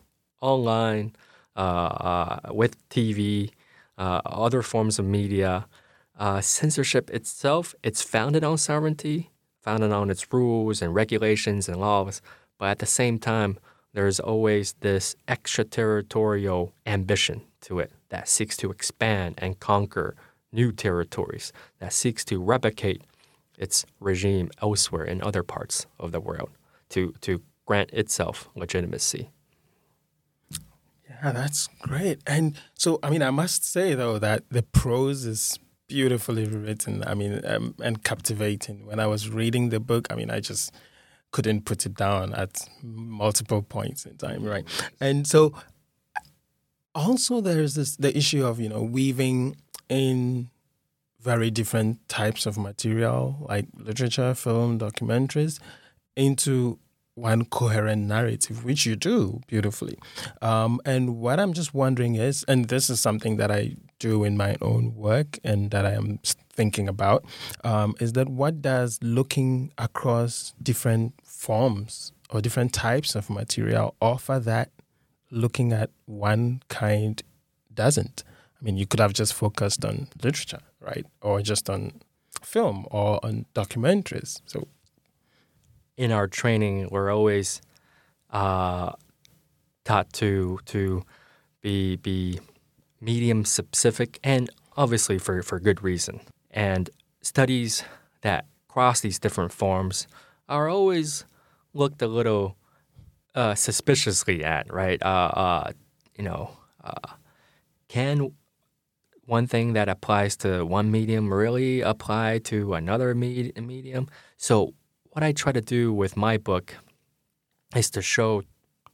[0.40, 1.14] online,
[1.54, 3.50] uh, with TV,
[3.98, 5.66] other forms of media.
[6.40, 9.30] censorship itself, it's founded on sovereignty,
[9.62, 12.22] founded on its rules and regulations and laws,
[12.58, 13.58] but at the same time,
[13.92, 20.14] there's always this extraterritorial ambition to it that seeks to expand and conquer
[20.52, 23.02] new territories, that seeks to replicate
[23.58, 26.50] its regime elsewhere in other parts of the world
[26.90, 29.30] to, to grant itself legitimacy.
[31.08, 32.20] Yeah, that's great.
[32.26, 37.02] And so, I mean, I must say, though, that the prose is beautifully written.
[37.06, 38.86] I mean, um, and captivating.
[38.86, 40.72] When I was reading the book, I mean, I just
[41.30, 44.64] couldn't put it down at multiple points in time, right?
[45.00, 45.54] And so
[46.96, 49.56] also there's this the issue of you know weaving
[49.88, 50.48] in
[51.20, 55.60] very different types of material like literature film documentaries
[56.16, 56.78] into
[57.14, 59.98] one coherent narrative which you do beautifully.
[60.42, 64.36] Um, and what i'm just wondering is and this is something that i do in
[64.36, 66.18] my own work and that I am
[66.52, 67.24] thinking about
[67.64, 74.38] um, is that what does looking across different forms or different types of material offer
[74.40, 74.70] that
[75.30, 77.22] looking at one kind
[77.72, 78.24] doesn't?
[78.60, 81.06] I mean, you could have just focused on literature, right?
[81.20, 82.00] Or just on
[82.42, 84.40] film or on documentaries.
[84.46, 84.68] So,
[85.96, 87.60] in our training, we're always
[88.30, 88.92] uh,
[89.84, 91.02] taught to to
[91.60, 92.40] be be
[93.00, 96.20] medium specific, and obviously for for good reason.
[96.50, 97.84] And studies
[98.22, 100.06] that cross these different forms
[100.48, 101.24] are always
[101.74, 102.56] looked a little
[103.36, 105.00] uh, suspiciously at, right?
[105.02, 105.72] Uh, uh,
[106.16, 107.12] you know, uh,
[107.88, 108.32] can
[109.26, 114.08] one thing that applies to one medium really apply to another med- medium?
[114.36, 114.72] So,
[115.10, 116.74] what I try to do with my book
[117.74, 118.42] is to show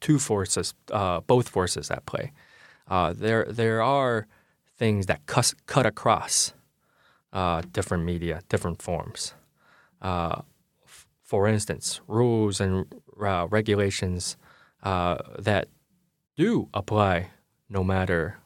[0.00, 2.32] two forces, uh, both forces at play.
[2.88, 4.26] Uh, there, there are
[4.76, 5.54] things that cut,
[5.86, 6.52] across
[7.72, 9.34] different media, different forms.
[10.02, 12.86] F- for instance, rules and
[13.20, 14.36] uh, regulations
[14.82, 15.68] uh, that
[16.36, 17.30] do apply
[17.68, 18.38] no matter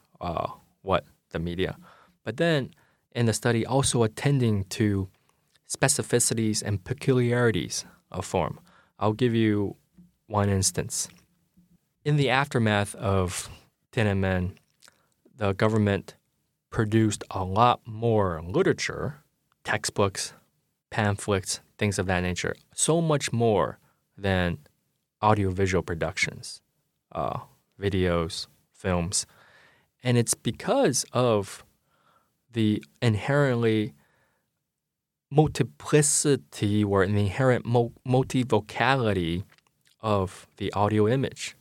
[0.82, 1.76] what the media.
[2.24, 2.70] But then
[3.12, 5.08] in the study, also attending to
[5.68, 8.60] specificities and peculiarities of form.
[8.98, 9.76] I'll give you
[10.26, 11.08] one instance.
[12.04, 13.48] In the aftermath of
[13.92, 14.52] Tiananmen,
[15.36, 16.14] the government
[16.70, 19.22] produced a lot more literature,
[19.64, 20.32] textbooks,
[20.90, 23.78] pamphlets, things of that nature, so much more
[24.16, 24.58] than
[25.22, 26.60] audiovisual productions,
[27.12, 27.38] uh,
[27.80, 29.26] videos, films.
[30.02, 31.64] And it's because of
[32.52, 33.94] the inherently
[35.30, 39.44] multiplicity or an inherent multivocality
[40.00, 41.56] of the audio image,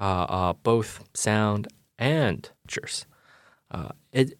[0.00, 1.68] uh, uh, both sound
[1.98, 3.06] and pictures.
[3.70, 4.38] Uh, it,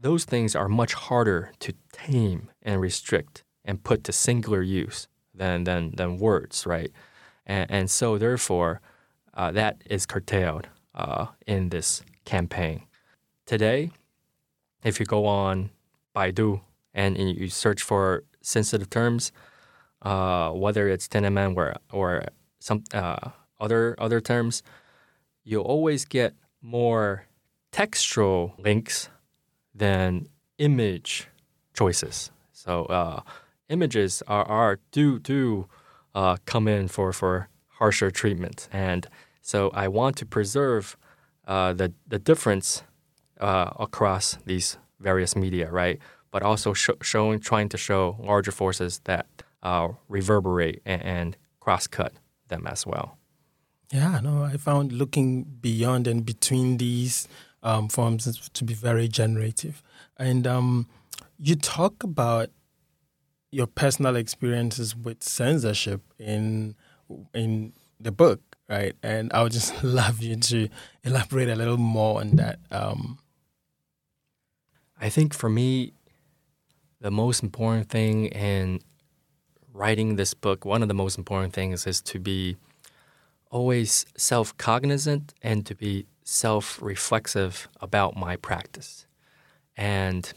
[0.00, 5.64] those things are much harder to tame and restrict and put to singular use than,
[5.64, 6.90] than, than words, right?
[7.46, 8.80] And, and so, therefore,
[9.34, 12.82] uh, that is curtailed uh, in this campaign.
[13.46, 13.90] Today,
[14.84, 15.70] if you go on
[16.14, 16.60] Baidu
[16.94, 19.32] and you search for sensitive terms,
[20.02, 22.24] uh, whether it's Tiananmen or, or
[22.58, 24.62] some uh, other other terms,
[25.44, 27.26] you'll always get more
[27.72, 29.08] textual links
[29.74, 30.28] than
[30.58, 31.28] image
[31.74, 32.30] choices.
[32.52, 33.22] So uh,
[33.70, 35.66] images are, are do do
[36.14, 37.48] uh, come in for, for
[37.78, 39.06] harsher treatment, and
[39.40, 40.96] so I want to preserve
[41.46, 42.82] uh, the the difference
[43.40, 45.98] uh, across these various media, right?
[46.30, 49.26] But also sh- showing, trying to show larger forces that
[49.62, 52.12] uh, reverberate and, and cross cut
[52.48, 53.18] them as well.
[53.92, 57.26] Yeah, no, I found looking beyond and between these
[57.62, 59.82] um, forms to be very generative.
[60.16, 60.86] And um,
[61.38, 62.50] you talk about
[63.50, 66.74] your personal experiences with censorship in
[67.34, 68.94] in the book, right?
[69.02, 70.68] And I would just love you to
[71.02, 72.58] elaborate a little more on that.
[72.70, 73.18] Um,
[75.00, 75.92] I think for me,
[77.00, 78.80] the most important thing in
[79.72, 82.56] writing this book, one of the most important things is to be
[83.50, 89.06] always self cognizant and to be self reflexive about my practice.
[89.76, 90.32] And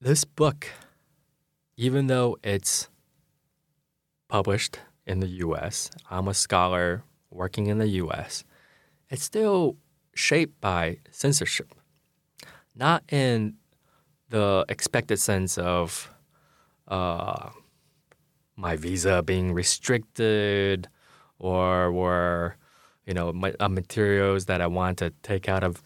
[0.00, 0.68] this book,
[1.78, 2.88] even though it's
[4.26, 8.44] published in the US, I'm a scholar working in the US,
[9.08, 9.76] it's still
[10.12, 11.72] shaped by censorship.
[12.74, 13.54] Not in
[14.28, 16.12] the expected sense of
[16.88, 17.50] uh,
[18.56, 20.88] my visa being restricted
[21.38, 22.56] or or
[23.06, 25.82] you know my, uh, materials that I want to take out of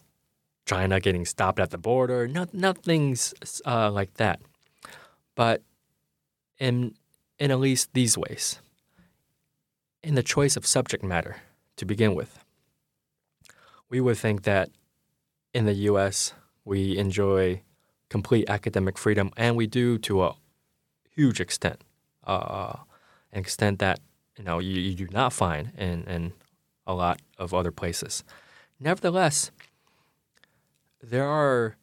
[0.65, 2.27] China getting stopped at the border.
[2.27, 3.35] No, nothing's
[3.67, 4.41] uh, like that.
[5.35, 5.63] But
[6.63, 6.95] in
[7.41, 8.61] in at least these ways,
[10.05, 11.39] in the choice of subject matter
[11.77, 12.39] to begin with,
[13.91, 14.71] we would think that
[15.53, 16.35] in the U.S.
[16.65, 17.63] we enjoy
[18.09, 20.37] complete academic freedom, and we do to a
[21.11, 21.81] huge extent,
[22.25, 22.77] uh,
[23.33, 23.99] an extent that
[24.39, 26.33] you know you, you do not find in, in
[26.87, 28.23] a lot of other places.
[28.79, 29.51] Nevertheless,
[31.03, 31.77] there are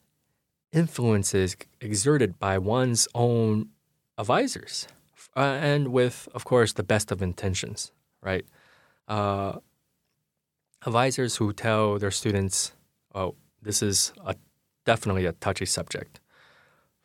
[0.71, 3.69] influences exerted by one's own
[4.19, 4.87] advisors,
[5.35, 7.91] uh, and with, of course, the best of intentions,
[8.21, 8.45] right?
[9.07, 9.53] Uh,
[10.85, 12.73] advisors who tell their students,
[13.15, 14.35] "Oh, this is a,
[14.85, 16.19] definitely a touchy subject."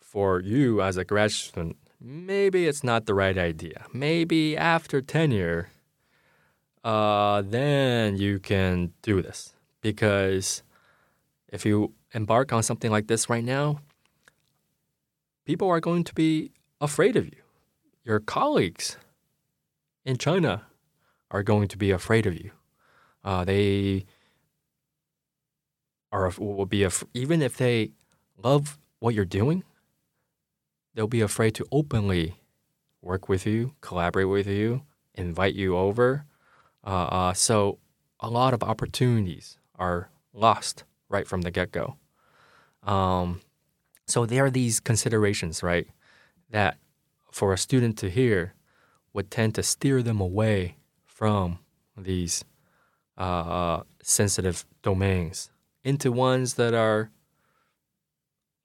[0.01, 3.87] For you as a grad student, maybe it's not the right idea.
[3.93, 5.71] Maybe after tenure,
[6.85, 10.63] uh, then you can do this because
[11.49, 13.81] if you embark on something like this right now,
[15.45, 16.53] people are going to be
[16.85, 17.43] afraid of you.
[18.05, 18.97] Your colleagues
[20.05, 20.67] in China
[21.31, 22.51] are going to be afraid of you.
[23.25, 24.05] Uh, they
[26.13, 27.91] are will be af- even if they
[28.37, 29.65] love what you're doing,
[30.95, 32.37] they'll be afraid to openly
[33.03, 34.83] work with you, collaborate with you,
[35.15, 36.27] invite you over.
[36.87, 37.79] Uh, uh, so
[38.21, 41.97] a lot of opportunities are lost right from the get go.
[42.83, 43.41] Um,
[44.07, 45.89] so there are these considerations, right,
[46.55, 46.79] that
[47.33, 48.55] for a student to hear
[49.13, 51.59] would tend to steer them away from
[51.97, 52.45] these
[53.19, 55.51] uh, sensitive domains
[55.83, 57.11] into ones that are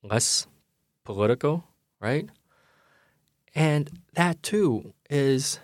[0.04, 0.46] less
[1.04, 1.64] political,
[2.00, 2.30] right?
[3.56, 5.60] And that too is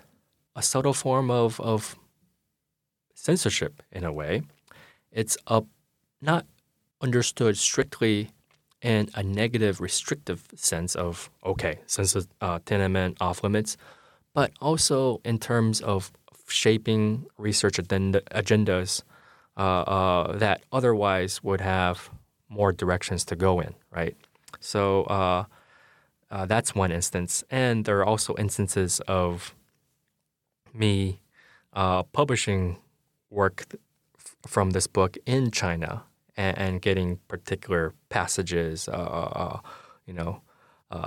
[0.56, 1.96] a subtle form of, of
[3.14, 4.42] censorship in a way.
[5.12, 5.62] It's a,
[6.20, 6.44] not
[7.00, 8.30] understood strictly
[8.86, 13.76] in a negative, restrictive sense of, okay, censor uh, Tiananmen off limits,
[14.32, 16.12] but also in terms of
[16.46, 19.02] shaping research agenda, agendas
[19.56, 22.10] uh, uh, that otherwise would have
[22.48, 24.16] more directions to go in, right?
[24.60, 25.44] So uh,
[26.30, 27.42] uh, that's one instance.
[27.50, 29.52] And there are also instances of
[30.72, 31.18] me
[31.72, 32.78] uh, publishing
[33.30, 33.82] work th-
[34.46, 36.04] from this book in China
[36.36, 39.58] and, and getting particular passages, uh,
[40.06, 40.42] you know,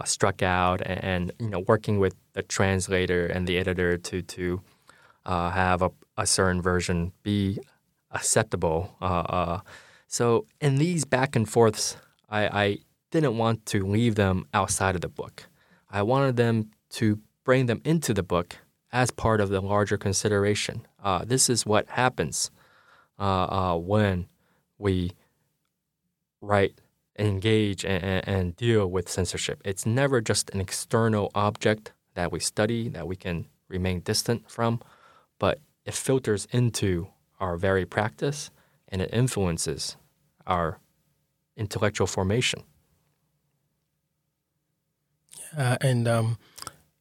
[0.05, 4.61] struck out and, and, you know, working with the translator and the editor to, to
[5.25, 7.59] have a, a certain version be
[8.11, 8.95] acceptable.
[9.01, 9.59] Uh, uh,
[10.07, 11.97] so in these back and forths,
[12.29, 12.77] I, I,
[13.11, 15.47] didn't want to leave them outside of the book.
[15.89, 18.57] I wanted them to bring them into the book
[18.91, 20.85] as part of the larger consideration.
[21.03, 22.51] Uh, this is what happens
[23.17, 24.27] uh, uh, when
[24.79, 25.11] we
[26.41, 26.81] write,
[27.19, 29.61] engage, and, and deal with censorship.
[29.63, 34.81] It's never just an external object that we study, that we can remain distant from,
[35.37, 37.09] but it filters into
[37.39, 38.49] our very practice
[38.87, 39.95] and it influences
[40.47, 40.79] our
[41.55, 42.63] intellectual formation.
[45.55, 46.37] Uh, and um,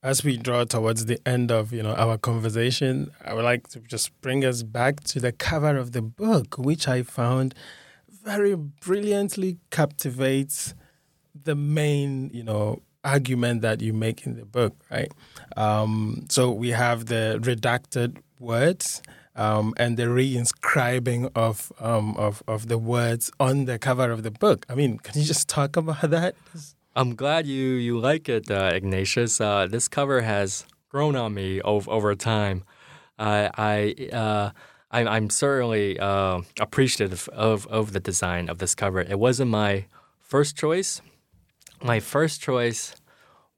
[0.08, 3.80] as we draw towards the end of you know our conversation, I would like to
[3.80, 7.54] just bring us back to the cover of the book, which I found
[8.24, 10.74] very brilliantly captivates
[11.44, 15.12] the main you know argument that you make in the book, right?
[15.58, 19.02] Um, so we have the redacted words
[19.36, 24.30] um, and the reinscribing of, um, of of the words on the cover of the
[24.30, 24.64] book.
[24.70, 26.34] I mean, can you just talk about that?
[26.98, 29.40] I'm glad you you like it, uh, Ignatius.
[29.40, 32.64] Uh, this cover has grown on me over, over time.
[33.18, 33.94] Uh, I.
[34.90, 39.00] I I'm certainly uh, appreciative of, of the design of this cover.
[39.00, 39.84] It wasn't my
[40.18, 41.02] first choice.
[41.82, 42.96] My first choice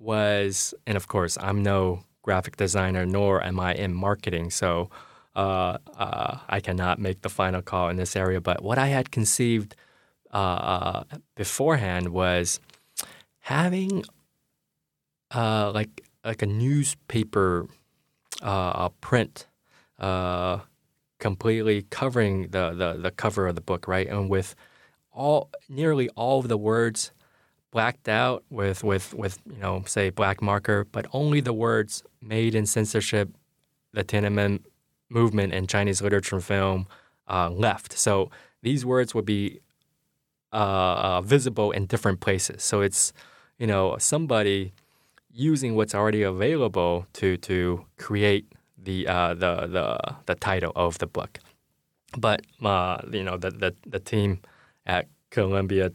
[0.01, 4.91] was, and of course, I'm no graphic designer, nor am I in marketing, so
[5.37, 8.41] uh, uh, I cannot make the final call in this area.
[8.41, 9.77] But what I had conceived
[10.33, 11.05] uh, uh
[11.37, 12.61] beforehand was
[13.41, 14.05] having
[15.35, 17.67] uh, like like a newspaper
[18.43, 19.47] uh, print
[19.99, 20.59] uh,
[21.19, 24.09] completely covering the, the, the cover of the book, right?
[24.09, 24.55] And with
[25.13, 27.13] all nearly all of the words
[27.71, 32.55] blacked out with, with, with you know, say black marker, but only the words made
[32.55, 33.31] in censorship,
[33.93, 34.61] the Tiananmen
[35.09, 36.87] movement in Chinese literature and film
[37.29, 37.97] uh, left.
[37.97, 38.31] So
[38.63, 39.61] these words would be
[40.53, 42.63] uh, uh, visible in different places.
[42.65, 43.13] So it's
[43.59, 44.73] you know somebody
[45.33, 51.07] using what's already available to to create the uh, the the the title of the
[51.07, 51.39] book.
[52.19, 54.41] But uh, you know the, the the team
[54.87, 55.93] at Columbia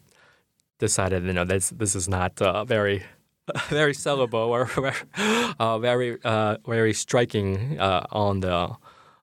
[0.80, 3.04] decided you know this this is not uh, very
[3.68, 4.70] very sellable or
[5.60, 6.18] uh, very
[6.66, 8.70] very striking on the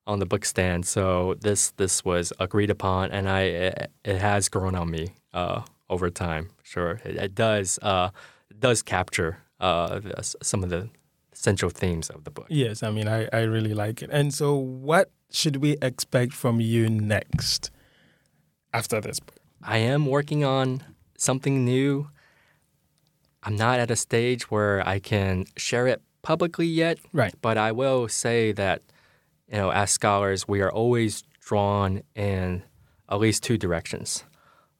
[0.05, 0.85] on the book stand.
[0.85, 5.61] So this this was agreed upon, and I it, it has grown on me uh,
[5.89, 6.49] over time.
[6.63, 8.09] Sure, it, it does uh,
[8.49, 10.89] it does capture uh, some of the
[11.33, 12.47] central themes of the book.
[12.49, 14.09] Yes, I mean I, I really like it.
[14.11, 17.71] And so, what should we expect from you next
[18.73, 19.39] after this book?
[19.61, 20.83] I am working on
[21.17, 22.09] something new.
[23.43, 26.97] I'm not at a stage where I can share it publicly yet.
[27.11, 27.33] Right.
[27.41, 28.81] But I will say that
[29.47, 32.63] you know, as scholars, we are always drawn in
[33.09, 34.23] at least two directions.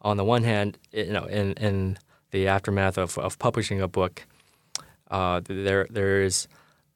[0.03, 1.97] On the one hand, you know, in, in
[2.31, 4.25] the aftermath of, of publishing a book,
[5.09, 6.47] uh, there there is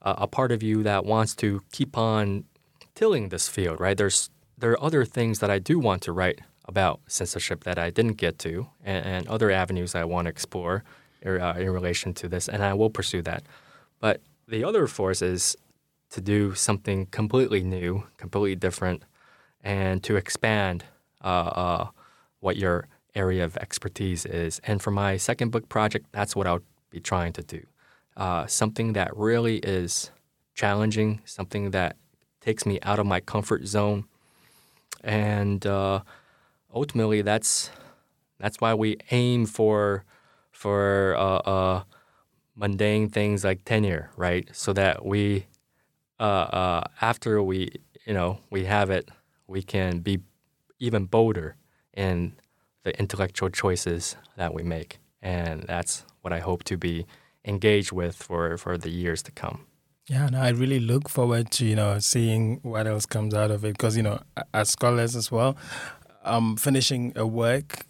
[0.02, 2.46] a, part of you that wants to keep on
[2.96, 3.98] tilling this field, right?
[3.98, 7.90] There's there are other things that I do want to write about censorship that I
[7.92, 10.84] didn't get to, and, and other avenues I want to explore
[11.26, 13.44] uh, in relation to this, and I will pursue that.
[14.00, 15.56] But the other force is
[16.10, 19.04] to do something completely new, completely different,
[19.64, 20.86] and to expand
[21.24, 21.88] uh, uh,
[22.40, 22.88] what your
[23.18, 24.62] area of expertise is.
[24.64, 27.62] And for my second book project, that's what I'll be trying to do.
[28.16, 30.12] Uh, something that really is
[30.56, 31.98] challenging, something that
[32.42, 34.06] takes me out of my comfort zone,
[35.04, 36.02] and uh,
[36.74, 37.70] ultimately, that's
[38.40, 40.04] that's why we aim for
[40.52, 41.84] for uh, uh,
[42.56, 44.50] mundane things like tenure, right?
[44.54, 45.46] So that we
[46.20, 47.72] uh, uh, after we
[48.06, 49.10] you know we have it,
[49.48, 50.20] we can be
[50.80, 51.56] even bolder
[51.94, 52.34] in
[52.84, 57.06] the intellectual choices that we make, and that's what I hope to be
[57.46, 59.66] engaged with for for the years to come.
[60.08, 63.66] Yeah, no, I really look forward to you know seeing what else comes out of
[63.66, 64.20] it because you know
[64.54, 65.58] as scholars as well,
[66.24, 67.86] um, finishing a work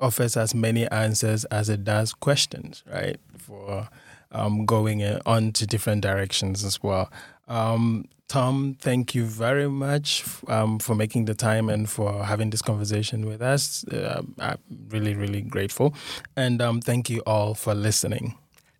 [0.00, 3.18] offers as many answers as it does questions, right?
[3.36, 3.88] For
[4.32, 7.10] um, going on to different directions as well.
[7.50, 12.62] Um, Tom, thank you very much um, for making the time and for having this
[12.62, 13.84] conversation with us.
[13.88, 15.92] Uh, I'm really, really grateful.
[16.36, 18.36] And um, thank you all for listening.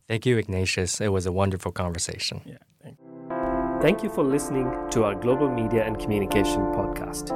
[0.07, 1.01] Thank you, Ignatius.
[1.01, 2.43] It was a wonderful conversation.
[2.45, 2.59] Yeah.
[2.81, 3.07] Thank you.
[3.83, 7.33] thank you for listening to our Global Media and Communication podcast.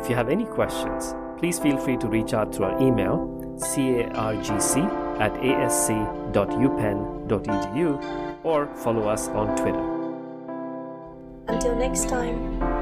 [0.00, 3.28] If you have any questions, please feel free to reach out through our email,
[3.58, 4.76] cargc
[5.20, 6.44] at asc.upenn.edu,
[8.42, 9.97] or follow us on Twitter.
[11.48, 12.77] Until next time.